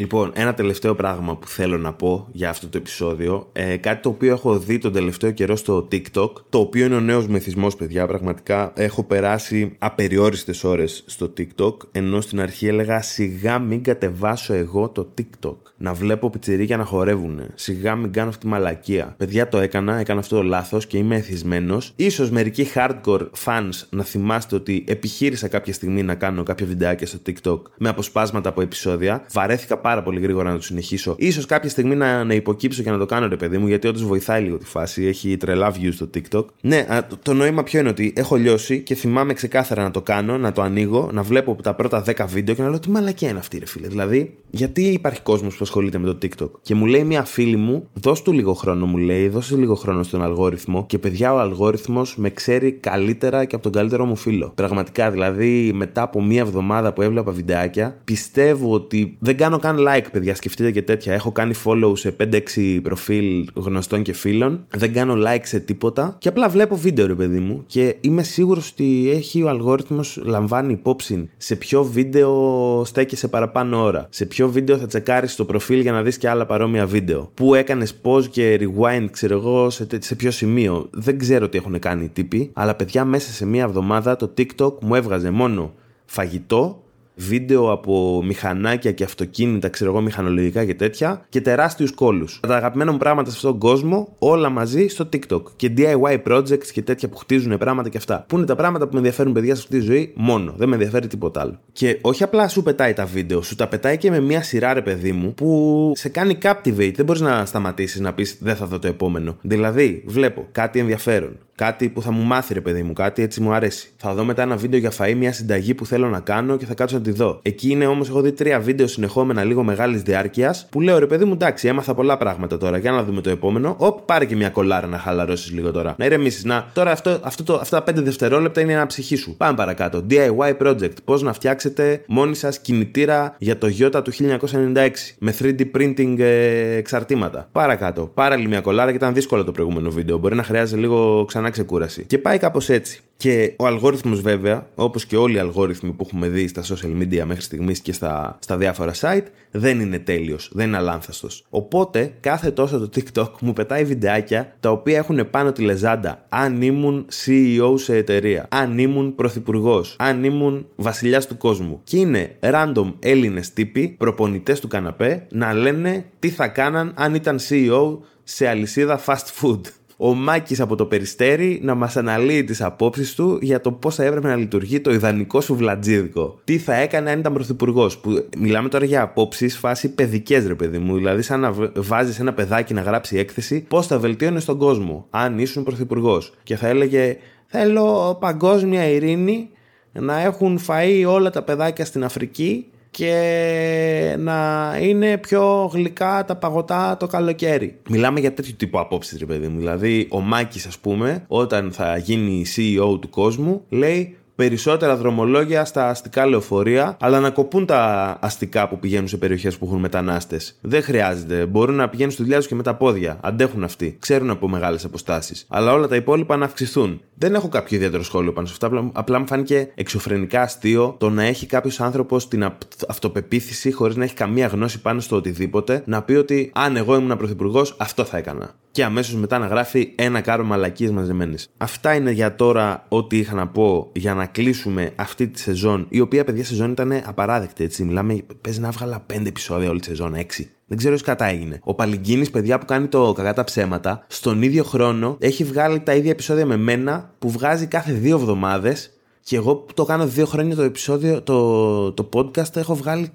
Λοιπόν, 0.04 0.32
ένα 0.36 0.54
τελευταίο 0.54 0.96
πράγμα 0.96 1.38
που 1.38 1.48
θέλω 1.48 1.78
να 1.78 1.94
πω 1.94 2.28
για 2.32 2.50
αυτό 2.50 2.68
το 2.68 2.78
επεισόδιο. 2.78 3.50
Ε, 3.54 3.78
κάτι 3.78 4.02
το 4.02 4.10
οποίο 4.10 4.34
έχω 4.34 4.60
δει 4.60 4.78
τον 4.78 4.92
τελευταίο 4.92 5.32
καιρό 5.32 5.56
στο 5.56 5.88
TikTok. 5.92 6.32
Το 6.50 6.60
οποίο 6.60 6.86
είναι 6.86 6.96
ο 6.96 7.00
νέος 7.00 7.28
μεθυσμός, 7.28 7.76
παιδιά. 7.76 8.08
Πραγματικά 8.08 8.74
έχω 8.76 9.04
περάσει 9.04 9.76
απεριόριστες 9.80 10.64
ώρες 10.64 11.04
στο 11.06 11.34
TikTok. 11.38 11.78
Ενώ 11.92 12.22
στην 12.22 12.42
αρχή 12.42 12.68
έλεγα 12.68 13.02
σιγά 13.02 13.60
μην 13.60 13.84
κατεβάσω 13.84 14.54
εγώ 14.54 14.90
το 14.90 15.14
TikTok. 15.18 15.56
Να 15.78 15.94
βλέπω 15.94 16.30
πιτσιρίκια 16.30 16.78
να 16.78 16.84
χορεύουν. 16.84 17.42
Σιγά 17.54 17.96
μην 17.96 18.12
κάνω 18.12 18.30
αυτή 18.30 18.42
τη 18.42 18.48
μαλακία. 18.48 19.14
Παιδιά 19.18 19.48
το 19.50 19.58
έκανα, 19.58 20.00
έκανα 20.00 20.20
αυτό 20.20 20.36
το 20.36 20.44
λάθος 20.44 20.88
και 20.88 20.98
είμαι 20.98 21.16
εθισμένος. 21.16 21.96
σω 22.10 22.28
μερικοί 22.32 22.68
hardcore 22.76 23.28
fans 23.46 23.70
να 23.90 24.04
θυμάστε 24.04 24.56
ότι 24.56 24.84
επιχείρησα 24.88 25.48
κάποια 25.48 25.74
στιγμή 25.74 26.04
να 26.04 26.16
κάνω 26.16 26.44
κάποια 26.44 26.66
βιντεάκια 26.66 27.08
στο 27.08 27.18
TikTok 27.26 27.62
με 27.78 27.90
αποσπάσματα 27.90 28.50
από 28.50 28.62
επεισόδια. 28.62 29.26
Βαρέθηκα 29.32 29.78
πάρα 29.78 29.93
πολύ 30.02 30.20
γρήγορα 30.20 30.50
να 30.50 30.56
το 30.56 30.64
συνεχίσω. 30.64 31.16
σω 31.32 31.42
κάποια 31.48 31.70
στιγμή 31.70 31.96
να, 31.96 32.24
να 32.24 32.34
υποκύψω 32.34 32.84
και 32.84 32.92
να 32.92 32.98
το 32.98 33.06
κάνω, 33.06 33.28
ρε 33.28 33.36
παιδί 33.36 33.58
μου, 33.58 33.68
γιατί 33.68 33.88
όντως 33.88 34.04
βοηθάει 34.04 34.42
λίγο 34.42 34.58
τη 34.58 34.66
φάση. 34.66 35.06
Έχει 35.06 35.38
τρελά 35.38 35.74
views 35.74 35.94
στο 35.94 36.10
TikTok. 36.14 36.46
Ναι, 36.62 36.86
το, 37.10 37.18
το 37.22 37.34
νόημα 37.34 37.64
ποιο 37.64 37.80
είναι 37.80 37.90
ότι 37.90 38.14
έχω 38.16 38.36
λιώσει 38.36 38.80
και 38.80 38.96
θυμάμαι 38.96 39.34
ξεκάθαρα 39.34 39.84
να 39.84 39.92
το 39.92 40.02
κάνω, 40.02 40.38
να 40.38 40.52
το 40.52 40.62
ανοίγω, 40.62 41.10
να 41.14 41.22
βλέπω 41.22 41.58
τα 41.64 41.74
πρώτα 41.74 42.04
10 42.06 42.26
βίντεο 42.28 42.56
και 42.56 42.62
να 42.62 42.70
λέω 42.70 42.80
τι 42.80 42.90
μαλακία 42.90 43.30
είναι 43.30 43.40
αυτή, 43.40 43.58
ρε 43.58 43.66
φίλε. 43.66 43.88
Δηλαδή, 43.88 44.38
γιατί 44.50 44.84
υπάρχει 44.84 45.22
κόσμος 45.22 45.54
που 45.56 45.60
ασχολείται 45.62 45.98
με 45.98 46.14
το 46.14 46.18
TikTok; 46.22 46.50
Και 46.62 46.76
μου 46.76 46.86
λέει 46.86 47.04
μια 47.04 47.24
φίλη 47.24 47.56
μου, 47.56 47.88
δώσ' 47.94 48.22
του 48.22 48.32
λίγο 48.32 48.54
χρόνο, 48.54 48.86
μου 48.86 48.98
λέει, 48.98 49.28
δώσε 49.28 49.56
λίγο 49.56 49.76
χρόνο 49.76 50.04
στον 50.04 50.24
αλγόριθμο. 50.24 50.86
Και 50.86 50.98
παιδιά, 50.98 51.34
ο 51.34 51.40
αλγόριθμος 51.40 52.18
με 52.18 52.30
ξέρει 52.30 52.72
καλύτερα 52.72 53.46
και 53.46 53.56
από 53.56 53.64
τον 53.64 53.72
καλύτερο 53.72 54.06
μου 54.06 54.16
φίλο. 54.16 54.52
Πραγματικά, 54.56 55.12
δηλαδή, 55.12 55.72
μετά 55.74 56.02
από 56.02 56.24
μία 56.24 56.42
εβδομάδα 56.42 56.94
που 56.94 57.02
έβλεπα 57.02 57.32
βιντεάκια, 57.32 57.98
πιστεύω 58.04 58.74
ότι 58.74 59.18
δεν 59.20 59.38
κάνω 59.38 59.60
καν 59.60 59.78
like, 59.88 60.06
παιδιά. 60.12 60.36
Σκεφτείτε 60.36 60.72
και 60.72 60.82
τέτοια. 60.82 61.14
Έχω 61.14 61.32
κάνει 61.32 61.54
follow 61.66 61.98
σε 61.98 62.16
5-6 62.56 62.80
προφίλ 62.84 63.48
γνωστών 63.54 64.02
και 64.02 64.14
φίλων. 64.14 64.66
Δεν 64.76 64.94
κάνω 64.94 65.16
like 65.28 65.42
σε 65.44 65.60
τίποτα. 65.60 66.16
Και 66.20 66.28
απλά 66.28 66.50
βλέπω 66.50 66.76
βίντεο, 66.76 67.08
ρε 67.08 67.16
παιδί 67.16 67.40
μου. 67.40 67.64
Και 67.68 67.96
είμαι 68.02 68.24
σίγουρος 68.24 68.72
ότι 68.72 69.10
έχει 69.14 69.44
ο 69.44 69.50
αλγόριθμος 69.50 70.22
λαμβάνει 70.24 70.74
υπόψη 70.74 71.30
σε 71.38 71.56
ποιο 71.56 71.84
βίντεο 71.84 72.82
στέκεσαι 72.86 73.28
παραπάνω 73.28 73.84
ώρα. 73.84 74.08
Σε 74.10 74.26
ποιο 74.26 74.50
βίντεο 74.50 74.78
θα 74.78 74.86
τσεκάρεις 74.86 75.36
το 75.36 75.46
προφίλ 75.46 75.80
για 75.80 75.92
να 75.92 76.02
δεις 76.02 76.18
και 76.18 76.30
άλλα 76.30 76.46
παρόμοια 76.46 76.86
βίντεο. 76.86 77.32
Πού 77.34 77.54
έκανες 77.54 77.96
pause 78.04 78.28
και 78.30 78.60
rewind, 78.62 79.08
ξέρω 79.12 79.38
εγώ, 79.38 79.70
σε, 79.70 79.88
σε 80.00 80.16
ποιο 80.16 80.32
σημείο. 80.32 80.90
Δεν 80.92 81.18
ξέρω 81.18 81.50
τι 81.50 81.58
έχουν 81.58 81.80
κάνει 81.80 82.04
οι 82.04 82.10
τύποι. 82.10 82.50
Αλλά 82.54 82.76
παιδιά, 82.76 83.06
μέσα 83.06 83.32
σε 83.32 83.46
μία 83.46 83.64
εβδομάδα 83.64 84.16
το 84.16 84.34
TikTok 84.38 84.80
μου 84.80 84.96
έβγαζε 84.96 85.32
μόνο 85.32 85.74
φαγητό 86.06 86.83
βίντεο 87.16 87.72
από 87.72 88.22
μηχανάκια 88.26 88.92
και 88.92 89.04
αυτοκίνητα, 89.04 89.70
ξέρω 89.70 89.92
εγώ, 89.92 90.02
μηχανολογικά 90.02 90.66
και 90.66 90.74
τέτοια 90.74 91.26
και 91.30 91.42
τεράστιους 91.42 91.92
κόλου. 91.92 92.26
Τα 92.40 92.56
αγαπημένα 92.56 92.92
μου 92.92 92.98
πράγματα 92.98 93.30
σε 93.30 93.36
αυτόν 93.36 93.52
τον 93.52 93.60
κόσμο, 93.60 94.16
όλα 94.20 94.50
μαζί 94.50 94.88
στο 94.88 95.10
TikTok. 95.14 95.42
Και 95.56 95.74
DIY 95.78 96.24
projects 96.28 96.68
και 96.74 96.82
τέτοια 96.82 97.10
που 97.10 97.18
χτίζουν 97.18 97.58
πράγματα 97.58 97.90
και 97.90 97.98
αυτά. 97.98 98.26
Που 98.28 98.38
είναι 98.38 98.46
τα 98.46 98.56
πράγματα 98.56 98.86
που 98.86 98.92
με 98.92 98.98
ενδιαφέρουν 98.98 99.34
παιδιά 99.34 99.56
σε 99.56 99.62
αυτή 99.64 99.80
τη 99.80 99.86
ζωή 99.86 100.12
μόνο. 100.16 100.54
Δεν 100.58 100.68
με 100.68 100.76
ενδιαφέρει 100.76 101.08
τίποτα 101.08 101.42
άλλο. 101.42 101.60
Και 101.72 101.98
όχι 102.02 102.24
απλά 102.24 102.48
σου 102.48 102.64
πετάει 102.64 102.94
τα 102.94 103.06
βίντεο, 103.06 103.42
σου 103.42 103.56
τα 103.56 103.68
πετάει 103.68 103.98
και 103.98 104.10
με 104.10 104.20
μια 104.20 104.44
σειρά, 104.44 104.74
ρε 104.74 104.82
παιδί 104.82 105.12
μου, 105.12 105.34
που 105.34 105.92
σε 105.96 106.10
κάνει 106.10 106.38
captivate. 106.42 106.94
Δεν 106.96 107.06
μπορείς 107.06 107.22
να 107.22 107.46
σταματήσεις 107.46 108.00
να 108.00 108.14
πεις 108.14 108.38
δεν 108.42 108.56
θα 108.56 108.66
δω 108.66 108.80
το 108.80 108.88
επόμενο. 108.88 109.38
Δηλαδή, 109.42 110.04
βλέπω 110.06 110.48
κάτι 110.52 110.80
ενδιαφέρον. 110.80 111.38
Κάτι 111.56 111.90
που 111.90 112.02
θα 112.02 112.12
μου 112.12 112.24
μάθει, 112.24 112.54
ρε 112.54 112.62
παιδί 112.62 112.84
μου, 112.84 112.94
κάτι 112.94 113.22
έτσι 113.22 113.42
μου 113.42 113.54
αρέσει. 113.54 113.92
Θα 113.98 114.14
δω 114.14 114.24
μετά 114.24 114.42
ένα 114.42 114.56
βίντεο 114.56 114.80
για 114.80 114.92
φαΐ, 114.98 115.14
μια 115.16 115.34
συνταγή 115.34 115.74
που 115.74 115.86
θέλω 115.86 116.08
να 116.08 116.20
κάνω 116.20 116.58
και 116.58 116.66
θα 116.66 116.74
κάτσω 116.74 116.96
να 116.96 117.02
τη 117.02 117.12
δω. 117.12 117.40
Εκεί 117.42 117.70
είναι 117.70 117.88
όμως, 117.88 118.10
έχω 118.10 118.22
δει 118.22 118.32
τρία 118.32 118.60
βίντεο 118.60 118.88
συνεχόμενα 118.88 119.44
λίγο 119.44 119.64
μεγάλης 119.64 120.02
διάρκειας 120.02 120.68
που 120.70 120.82
λέω 120.82 121.00
ρε 121.00 121.08
παιδί 121.08 121.26
μου, 121.26 121.34
εντάξει, 121.34 121.68
έμαθα 121.68 121.94
πολλά 121.94 122.18
πράγματα 122.18 122.58
τώρα. 122.58 122.78
Για 122.78 122.92
να 122.92 123.04
δούμε 123.04 123.22
το 123.22 123.30
επόμενο. 123.30 123.76
Οπ, 123.78 124.00
πάρε 124.06 124.26
και 124.26 124.36
μια 124.36 124.50
κολάρα 124.50 124.88
να 124.88 124.98
χαλαρώσεις 124.98 125.52
λίγο 125.52 125.72
τώρα. 125.72 125.96
Να 125.98 126.06
ηρεμήσεις. 126.06 126.44
Να, 126.44 126.70
τώρα 126.74 126.92
αυτό, 126.92 127.20
αυτό 127.24 127.44
το, 127.44 127.54
αυτά 127.54 127.84
τα 127.84 127.92
5 127.92 127.96
δευτερόλεπτα 128.04 128.62
είναι 128.62 128.74
ένα 128.74 128.86
ψυχή 128.86 129.16
σου. 129.16 129.36
Πάμε 129.38 129.56
παρακάτω. 129.56 130.06
DIY 130.10 130.58
project. 130.62 131.04
Πώς 131.04 131.22
να 131.22 131.34
φτιάξετε 131.34 132.04
μόνοι 132.08 132.36
σας 132.36 132.60
κινητήρα 132.60 133.36
για 133.38 133.58
το 133.58 133.68
Yota 133.80 134.04
του 134.04 134.12
1996 134.14 134.90
με 135.18 135.36
3D 135.40 135.62
printing 135.76 136.20
ε, 136.20 136.76
εξαρτήματα. 136.76 137.50
Παρακάτω. 137.52 138.12
Πάρε 138.14 138.34
άλλη 138.34 138.48
μια 138.48 138.62
κολάρα 138.62 138.90
και 138.90 138.96
ήταν 138.96 139.14
δύσκολο 139.14 139.44
το 139.44 139.52
προηγούμενο 139.52 139.90
βίντεο. 139.90 140.18
Μπορεί 140.18 140.36
να 140.36 140.44
χρειάζεται 140.44 140.80
λίγο 140.80 141.26
ξανά 141.28 141.43
ξεκούραση. 141.50 142.06
Και 142.06 142.18
πάει 142.18 142.38
κάπως 142.38 142.70
έτσι. 142.70 143.02
Και 143.18 143.54
ο 143.58 143.66
αλγόριθμος 143.66 144.22
βέβαια, 144.22 144.68
όπως 144.76 145.06
και 145.06 145.18
όλοι 145.18 145.36
οι 145.36 145.40
αλγόριθμοι 145.40 145.92
που 145.92 146.04
έχουμε 146.06 146.28
δει 146.28 146.48
στα 146.48 146.62
social 146.62 147.02
media 147.02 147.24
μέχρι 147.26 147.42
στιγμής 147.42 147.80
και 147.80 147.94
στα, 147.94 148.38
στα 148.42 148.58
διάφορα 148.58 148.94
site, 149.00 149.24
δεν 149.52 149.80
είναι 149.80 150.00
τέλειος, 150.00 150.50
δεν 150.54 150.68
είναι 150.68 150.78
αλάνθαστος. 150.78 151.46
Οπότε 151.50 152.14
κάθε 152.20 152.52
τόσο 152.52 152.80
το 152.80 152.90
TikTok 152.96 153.30
μου 153.42 153.54
πετάει 153.54 153.84
βιντεάκια 153.84 154.56
τα 154.60 154.72
οποία 154.72 154.98
έχουν 154.98 155.30
πάνω 155.30 155.52
τη 155.52 155.62
λεζάντα 155.62 156.26
αν 156.30 156.62
ήμουν 156.62 157.06
CEO 157.26 157.74
σε 157.76 157.96
εταιρεία, 157.96 158.48
αν 158.50 158.78
ήμουν 158.78 159.16
πρωθυπουργός, 159.16 159.96
αν 160.00 160.24
ήμουν 160.24 160.68
βασιλιάς 160.76 161.28
του 161.28 161.38
κόσμου. 161.38 161.82
Και 161.84 161.98
είναι 161.98 162.36
random 162.40 162.94
Έλληνες 163.00 163.54
τύποι, 163.54 163.88
προπονητές 163.88 164.60
του 164.60 164.68
καναπέ, 164.68 165.28
να 165.32 165.54
λένε 165.54 166.06
τι 166.20 166.30
θα 166.30 166.48
κάναν 166.48 166.94
αν 166.96 167.16
ήταν 167.16 167.40
CEO 167.50 167.98
σε 168.24 168.48
αλυσίδα 168.48 169.04
fast 169.06 169.42
food 169.42 169.62
ο 170.06 170.14
Μάκης 170.14 170.60
από 170.60 170.76
το 170.76 170.86
Περιστέρι 170.86 171.60
να 171.64 171.76
μας 171.76 171.98
αναλύει 171.98 172.44
τις 172.44 172.62
απόψεις 172.62 173.16
του 173.16 173.40
για 173.42 173.62
το 173.62 173.72
πώς 173.72 173.96
θα 173.96 174.04
έπρεπε 174.04 174.28
να 174.28 174.36
λειτουργεί 174.36 174.80
το 174.80 174.94
ιδανικό 174.94 175.42
σου 175.42 175.56
βλατζίδικο. 175.56 176.40
Τι 176.44 176.58
θα 176.58 176.76
έκανε 176.76 177.12
αν 177.12 177.20
ήταν 177.20 177.34
πρωθυπουργός. 177.34 177.98
Που 177.98 178.28
μιλάμε 178.38 178.70
τώρα 178.70 178.86
για 178.86 179.02
απόψεις 179.02 179.58
φάση 179.58 179.94
παιδικές, 179.94 180.48
ρε 180.48 180.56
παιδί 180.56 180.78
μου. 180.78 180.96
Δηλαδή, 180.96 181.22
σαν 181.22 181.40
να 181.40 181.54
βάζεις 181.76 182.20
ένα 182.20 182.34
παιδάκι 182.34 182.74
να 182.74 182.82
γράψει 182.82 183.18
έκθεση, 183.18 183.66
πώς 183.68 183.88
θα 183.88 184.00
βελτίωνε 184.00 184.42
τον 184.42 184.58
κόσμο 184.58 185.08
αν 185.10 185.40
ήσουν 185.40 185.64
πρωθυπουργός. 185.64 186.34
Και 186.44 186.56
θα 186.56 186.68
έλεγε, 186.68 187.18
Θέλω 187.56 188.18
παγκόσμια 188.20 188.90
ειρήνη 188.90 189.50
να 189.92 190.20
έχουν 190.20 190.58
φαεί 190.58 191.06
όλα 191.06 191.30
τα 191.30 191.44
παιδάκια 191.44 191.86
στην 191.86 192.04
Αφρική 192.04 192.66
και 192.94 194.16
να 194.20 194.72
είναι 194.82 195.18
πιο 195.18 195.70
γλυκά 195.74 196.26
τα 196.26 196.36
παγωτά 196.36 196.98
το 196.98 197.08
καλοκαίρι. 197.08 197.80
Μιλάμε 197.90 198.20
για 198.20 198.34
τέτοιο 198.34 198.54
τύπο 198.58 198.80
απόψη, 198.80 199.18
ρε 199.18 199.26
παιδί 199.26 199.48
μου. 199.48 199.58
Δηλαδή, 199.60 200.08
ο 200.10 200.20
Μάκης, 200.20 200.66
ας 200.66 200.78
πούμε, 200.78 201.24
όταν 201.28 201.72
θα 201.72 201.98
γίνει 201.98 202.46
CEO 202.56 202.98
του 203.02 203.10
κόσμου, 203.10 203.64
λέει 203.70 204.18
περισσότερα 204.36 204.96
δρομολόγια 204.96 205.66
στα 205.66 205.90
αστικά 205.90 206.26
λεωφορεία, 206.26 206.98
αλλά 207.00 207.20
να 207.20 207.30
κοπούν 207.30 207.66
τα 207.66 208.18
αστικά 208.22 208.68
που 208.68 208.80
πηγαίνουν 208.80 209.08
σε 209.08 209.18
περιοχές 209.18 209.58
που 209.58 209.66
έχουν 209.66 209.80
μετανάστες. 209.80 210.58
Δεν 210.62 210.84
χρειάζεται. 210.84 211.46
Μπορούν 211.46 211.76
να 211.76 211.90
πηγαίνουν 211.90 212.12
στη 212.12 212.22
δουλειά 212.22 212.38
τους 212.38 212.48
και 212.48 212.56
με 212.56 212.64
τα 212.64 212.76
πόδια. 212.76 213.18
Αντέχουν 213.22 213.64
αυτοί. 213.64 213.98
Ξέρουν 214.00 214.30
από 214.30 214.48
μεγάλες 214.48 214.86
αποστάσεις. 214.86 215.46
Αλλά 215.50 215.74
όλα 215.74 215.88
τα 215.88 215.96
υπόλοιπα 215.96 216.38
να 216.38 216.46
αυξηθούν. 216.46 217.02
Δεν 217.16 217.36
έχω 217.36 217.48
κάποιο 217.48 217.78
ιδιαίτερο 217.78 218.04
σχόλιο 218.04 218.34
πάνω 218.34 218.48
σε 218.48 218.54
αυτά. 218.54 218.90
Απλά 218.94 219.20
μου 219.20 219.28
φάνηκε 219.28 219.72
εξωφρενικά 219.76 220.42
αστείο 220.42 220.96
το 221.00 221.10
να 221.10 221.24
έχει 221.24 221.46
κάποιος 221.46 221.80
άνθρωπος 221.80 222.28
την 222.28 222.52
αυτοπεποίθηση 222.88 223.72
χωρίς 223.72 223.96
να 223.96 224.04
έχει 224.04 224.14
καμία 224.14 224.48
γνώση 224.48 224.82
πάνω 224.82 225.00
στο 225.00 225.16
οτιδήποτε 225.16 225.84
να 225.86 226.02
πει 226.02 226.14
ότι 226.14 226.52
αν 226.54 226.76
εγώ 226.76 226.96
ήμουν 226.96 227.18
πρωθυπουργός, 227.18 227.76
αυτό 227.80 228.04
θα 228.04 228.18
έκανα 228.18 228.56
και 228.74 228.84
αμέσως 228.84 229.16
μετά 229.16 229.38
να 229.40 229.48
γράφει 229.48 229.92
ένα 229.96 230.22
κάρο 230.22 230.44
μαλακίες 230.44 230.92
μαζεμένες. 230.92 231.50
Αυτά 231.58 231.94
είναι 231.94 232.12
για 232.12 232.36
τώρα 232.36 232.86
ό,τι 232.90 233.18
είχα 233.18 233.36
να 233.36 233.48
πω 233.48 233.90
για 233.94 234.14
να 234.14 234.26
κλείσουμε 234.26 234.92
αυτή 234.96 235.28
τη 235.28 235.40
σεζόν, 235.40 235.86
η 235.90 236.00
οποία 236.00 236.24
παιδιά 236.24 236.46
σεζόν 236.46 236.72
ήταν 236.72 237.02
απαράδεκτη. 237.06 237.64
Έτσι. 237.64 237.84
Μιλάμε, 237.84 238.24
παίζει 238.42 238.60
να 238.60 238.70
βγάλα 238.70 239.06
5 239.14 239.26
επεισόδια 239.26 239.70
όλη 239.70 239.80
τη 239.80 239.86
σεζόν, 239.86 240.16
6. 240.16 240.22
Δεν 240.68 240.78
ξέρω 240.78 240.96
τι 240.96 241.04
κατά 241.04 241.26
έγινε. 241.26 241.60
Ο 241.64 241.74
Παλιγκίνης, 241.74 242.30
παιδιά 242.30 242.58
που 242.58 242.66
κάνει 242.66 242.88
το 242.88 243.14
κακά 243.14 243.34
τα 243.34 243.44
ψέματα, 243.44 244.06
στον 244.08 244.42
ίδιο 244.42 244.64
χρόνο 244.64 245.18
έχει 245.20 245.44
βγάλει 245.44 245.80
τα 245.80 245.94
ίδια 245.94 246.12
επεισόδια 246.12 246.46
με 246.46 246.58
μένα 246.58 247.14
που 247.20 247.30
βγάζει 247.30 247.66
κάθε 247.66 247.92
δύο 247.92 248.16
εβδομάδες 248.16 248.92
Και 249.26 249.36
εγώ 249.36 249.56
που 249.56 249.74
το 249.74 249.86
κάνω 249.86 250.08
δύο 250.08 250.26
χρόνια 250.26 250.56
το 250.56 250.62
επεισόδιο, 250.62 251.22
το, 251.22 251.92
το 251.92 252.10
podcast, 252.14 252.56
έχω 252.56 252.76
βγάλει 252.76 253.12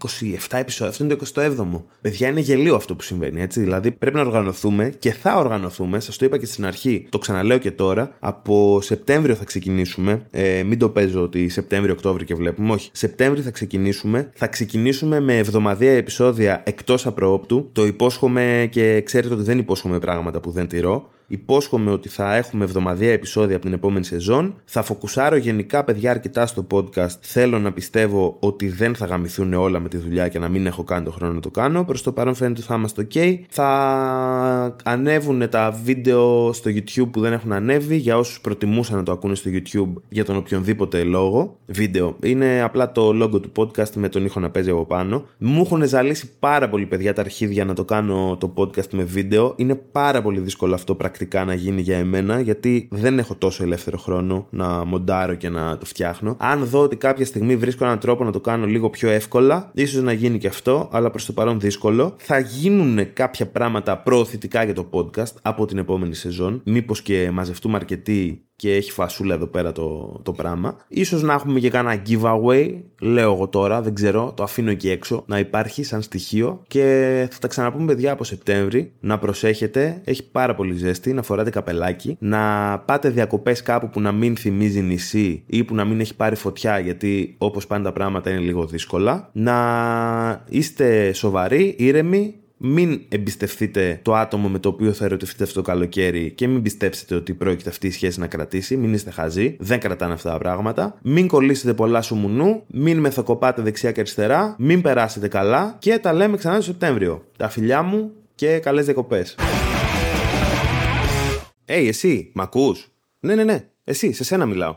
27 0.48 0.58
επεισόδια. 0.58 0.90
Αυτό 0.90 1.04
είναι 1.04 1.14
το 1.14 1.26
27ο. 1.34 1.82
Παιδιά, 2.00 2.28
είναι 2.28 2.40
γελίο 2.40 2.74
αυτό 2.74 2.94
που 2.94 3.02
συμβαίνει, 3.02 3.42
έτσι. 3.42 3.60
Δηλαδή 3.60 3.90
πρέπει 3.90 4.16
να 4.16 4.22
οργανωθούμε 4.22 4.92
και 4.98 5.12
θα 5.12 5.36
οργανωθούμε. 5.38 6.00
Σας 6.00 6.16
το 6.16 6.24
είπα 6.24 6.38
και 6.38 6.46
στην 6.46 6.66
αρχή, 6.66 7.06
το 7.08 7.18
ξαναλέω 7.18 7.58
και 7.58 7.70
τώρα. 7.70 8.16
Από 8.18 8.80
Σεπτέμβριο 8.82 9.34
θα 9.34 9.44
ξεκινήσουμε. 9.44 10.26
Ε, 10.30 10.62
μην 10.62 10.78
το 10.78 10.88
παίζω 10.88 11.22
ότι 11.22 11.48
Σεπτέμβριο-Οκτώβριο 11.48 12.26
και 12.26 12.34
βλέπουμε. 12.34 12.72
Όχι. 12.72 12.90
Σεπτέμβριο 12.92 13.42
θα 13.42 13.50
ξεκινήσουμε. 13.50 14.30
Θα 14.34 14.46
ξεκινήσουμε 14.46 15.20
με 15.20 15.38
εβδομαδία 15.38 15.92
επεισόδια 15.92 16.62
εκτός 16.66 17.06
απροόπτου. 17.06 17.68
Το 17.72 17.86
υπόσχομαι 17.86 18.68
και 18.70 19.00
ξέρετε 19.00 19.34
ότι 19.34 19.42
δεν 19.42 19.58
υπόσχομαι 19.58 19.98
πράγματα 19.98 20.40
που 20.40 20.50
δεν 20.50 20.68
τηρώ. 20.68 21.08
Υπόσχομαι 21.30 21.90
ότι 21.90 22.08
θα 22.08 22.36
έχουμε 22.36 22.64
εβδομαδιαία 22.64 23.12
επεισόδια 23.12 23.56
από 23.56 23.64
την 23.64 23.74
επόμενη 23.74 24.04
σεζόν. 24.04 24.54
Θα 24.64 24.82
φοκουσάρω 24.82 25.36
γενικά 25.36 25.84
παιδιά 25.84 26.10
αρκετά 26.10 26.46
στο 26.46 26.66
podcast. 26.70 27.16
Θέλω 27.20 27.58
να 27.58 27.72
πιστεύω 27.72 28.36
ότι 28.40 28.68
δεν 28.68 28.94
θα 28.94 29.06
γαμηθούν 29.06 29.52
όλα 29.52 29.80
με 29.80 29.88
τη 29.88 29.96
δουλειά 29.96 30.28
και 30.28 30.38
να 30.38 30.48
μην 30.48 30.66
έχω 30.66 30.84
κάνει 30.84 31.04
το 31.04 31.10
χρόνο 31.10 31.32
να 31.32 31.40
το 31.40 31.50
κάνω. 31.50 31.84
Προς 31.84 32.02
το 32.02 32.12
παρόν 32.12 32.34
φαίνεται 32.34 32.58
ότι 32.58 32.68
θα 32.68 32.74
είμαστε 32.74 33.06
ok. 33.12 33.38
Θα 33.48 34.76
ανέβουν 34.84 35.48
τα 35.48 35.78
βίντεο 35.84 36.52
στο 36.52 36.70
YouTube 36.70 37.08
που 37.10 37.20
δεν 37.20 37.32
έχουν 37.32 37.52
ανέβει 37.52 37.96
για 37.96 38.18
όσους 38.18 38.40
προτιμούσαν 38.40 38.96
να 38.96 39.02
το 39.02 39.12
ακούνε 39.12 39.34
στο 39.34 39.50
YouTube 39.54 40.02
για 40.08 40.24
τον 40.24 40.36
οποιονδήποτε 40.36 41.02
λόγο. 41.02 41.58
Βίντεο. 41.66 42.16
Είναι 42.22 42.62
απλά 42.62 42.92
το 42.92 43.08
logo 43.22 43.42
του 43.42 43.52
podcast 43.56 43.90
με 43.94 44.08
τον 44.08 44.24
ήχο 44.24 44.40
να 44.40 44.50
παίζει 44.50 44.70
από 44.70 44.84
πάνω. 44.84 45.26
Μου 45.38 45.60
έχουν 45.60 45.84
ζαλίσει 45.84 46.30
πάρα 46.38 46.68
πολύ 46.68 46.86
παιδιά 46.86 47.12
τα 47.12 47.20
αρχίδια 47.20 47.64
να 47.64 47.74
το 47.74 47.84
κάνω 47.84 48.36
το 48.40 48.52
podcast 48.56 48.88
με 48.92 49.02
βίντεο. 49.02 49.52
Είναι 49.56 49.74
πάρα 49.74 50.22
πολύ 50.22 50.40
δύσκολο 50.40 50.74
αυτό 50.74 50.94
πρακτικά 50.94 51.16
πρακτικά 51.18 51.44
να 51.44 51.54
γίνει 51.54 51.80
για 51.80 51.98
εμένα, 51.98 52.40
γιατί 52.40 52.88
δεν 52.90 53.18
έχω 53.18 53.34
τόσο 53.34 53.62
ελεύθερο 53.62 53.98
χρόνο 53.98 54.46
να 54.50 54.84
μοντάρω 54.84 55.34
και 55.34 55.48
να 55.48 55.78
το 55.78 55.86
φτιάχνω. 55.86 56.36
Αν 56.38 56.64
δω 56.64 56.82
ότι 56.82 56.96
κάποια 56.96 57.24
στιγμή 57.24 57.56
βρίσκω 57.56 57.84
έναν 57.84 57.98
τρόπο 57.98 58.24
να 58.24 58.32
το 58.32 58.40
κάνω 58.40 58.66
λίγο 58.66 58.90
πιο 58.90 59.10
εύκολα, 59.10 59.70
ίσως 59.74 60.02
να 60.02 60.12
γίνει 60.12 60.38
και 60.38 60.46
αυτό, 60.46 60.88
αλλά 60.92 61.10
προς 61.10 61.26
το 61.26 61.32
παρόν 61.32 61.60
δύσκολο. 61.60 62.14
Θα 62.16 62.38
γίνουν 62.38 63.12
κάποια 63.12 63.46
πράγματα 63.46 63.98
προωθητικά 63.98 64.64
για 64.64 64.74
το 64.74 64.90
podcast 64.92 65.34
από 65.42 65.66
την 65.66 65.78
επόμενη 65.78 66.14
σεζόν. 66.14 66.60
Μήπως 66.64 67.02
και 67.02 67.30
μαζευτούμε 67.32 67.76
αρκετοί 67.76 68.47
και 68.58 68.74
έχει 68.74 68.90
φασούλα 68.90 69.34
εδώ 69.34 69.46
πέρα 69.46 69.72
το, 69.72 70.20
το 70.22 70.32
πράγμα. 70.32 70.76
Ίσως 70.88 71.22
να 71.22 71.32
έχουμε 71.32 71.60
και 71.60 71.70
κάνα 71.70 72.02
giveaway, 72.08 72.74
λέω 73.00 73.32
εγώ 73.32 73.48
τώρα, 73.48 73.82
δεν 73.82 73.94
ξέρω, 73.94 74.32
το 74.36 74.42
αφήνω 74.42 74.70
εκεί 74.70 74.90
έξω, 74.90 75.24
να 75.26 75.38
υπάρχει 75.38 75.82
σαν 75.82 76.02
στοιχείο 76.02 76.62
και 76.66 77.26
θα 77.30 77.38
τα 77.38 77.48
ξαναπούμε 77.48 77.84
παιδιά 77.84 78.12
από 78.12 78.24
Σεπτέμβρη. 78.24 78.92
Να 79.00 79.18
προσέχετε, 79.18 80.00
έχει 80.04 80.30
πάρα 80.30 80.54
πολύ 80.54 80.74
ζέστη, 80.74 81.12
να 81.12 81.22
φοράτε 81.22 81.50
καπελάκι, 81.50 82.16
να 82.20 82.38
πάτε 82.78 83.08
διακοπές 83.08 83.62
κάπου 83.62 83.88
που 83.88 84.00
να 84.00 84.12
μην 84.12 84.36
θυμίζει 84.36 84.80
νησί 84.80 85.42
ή 85.46 85.64
που 85.64 85.74
να 85.74 85.84
μην 85.84 86.00
έχει 86.00 86.16
πάρει 86.16 86.36
φωτιά 86.36 86.78
γιατί 86.78 87.34
όπως 87.38 87.66
πάνε 87.66 87.84
τα 87.84 87.92
πράγματα 87.92 88.30
είναι 88.30 88.40
λίγο 88.40 88.66
δύσκολα. 88.66 89.30
Να 89.32 90.44
είστε 90.48 91.12
σοβαροί, 91.12 91.74
ήρεμοι, 91.78 92.34
μην 92.58 93.00
εμπιστευτείτε 93.08 94.00
το 94.02 94.14
άτομο 94.14 94.48
με 94.48 94.58
το 94.58 94.68
οποίο 94.68 94.92
θα 94.92 95.04
ερωτηθείτε 95.04 95.44
αυτό 95.44 95.54
το 95.54 95.62
καλοκαίρι 95.62 96.30
και 96.30 96.46
μην 96.46 96.62
πιστέψετε 96.62 97.14
ότι 97.14 97.34
πρόκειται 97.34 97.70
αυτή 97.70 97.86
η 97.86 97.90
σχέση 97.90 98.20
να 98.20 98.26
κρατήσει. 98.26 98.76
Μην 98.76 98.92
είστε 98.92 99.10
χαζοί. 99.10 99.56
Δεν 99.60 99.80
κρατάνε 99.80 100.12
αυτά 100.12 100.30
τα 100.30 100.38
πράγματα. 100.38 100.98
Μην 101.02 101.28
κολλήσετε 101.28 101.74
πολλά 101.74 102.02
σου 102.02 102.14
μουνού. 102.14 102.62
Μην 102.66 102.98
μεθοκοπάτε 102.98 103.62
δεξιά 103.62 103.92
και 103.92 104.00
αριστερά. 104.00 104.56
Μην 104.58 104.80
περάσετε 104.80 105.28
καλά. 105.28 105.76
Και 105.78 105.98
τα 105.98 106.12
λέμε 106.12 106.36
ξανά 106.36 106.56
το 106.56 106.62
Σεπτέμβριο. 106.62 107.24
Τα 107.36 107.48
φιλιά 107.48 107.82
μου 107.82 108.12
και 108.34 108.58
καλές 108.58 108.84
διακοπές. 108.84 109.36
Hey, 111.70 111.84
εσύ, 111.86 112.30
μ' 112.34 112.40
ακούς; 112.40 112.88
Ναι, 113.20 113.34
ναι, 113.34 113.44
ναι. 113.44 113.68
Εσύ, 113.84 114.12
σε 114.12 114.24
σένα 114.24 114.46
μιλάω. 114.46 114.76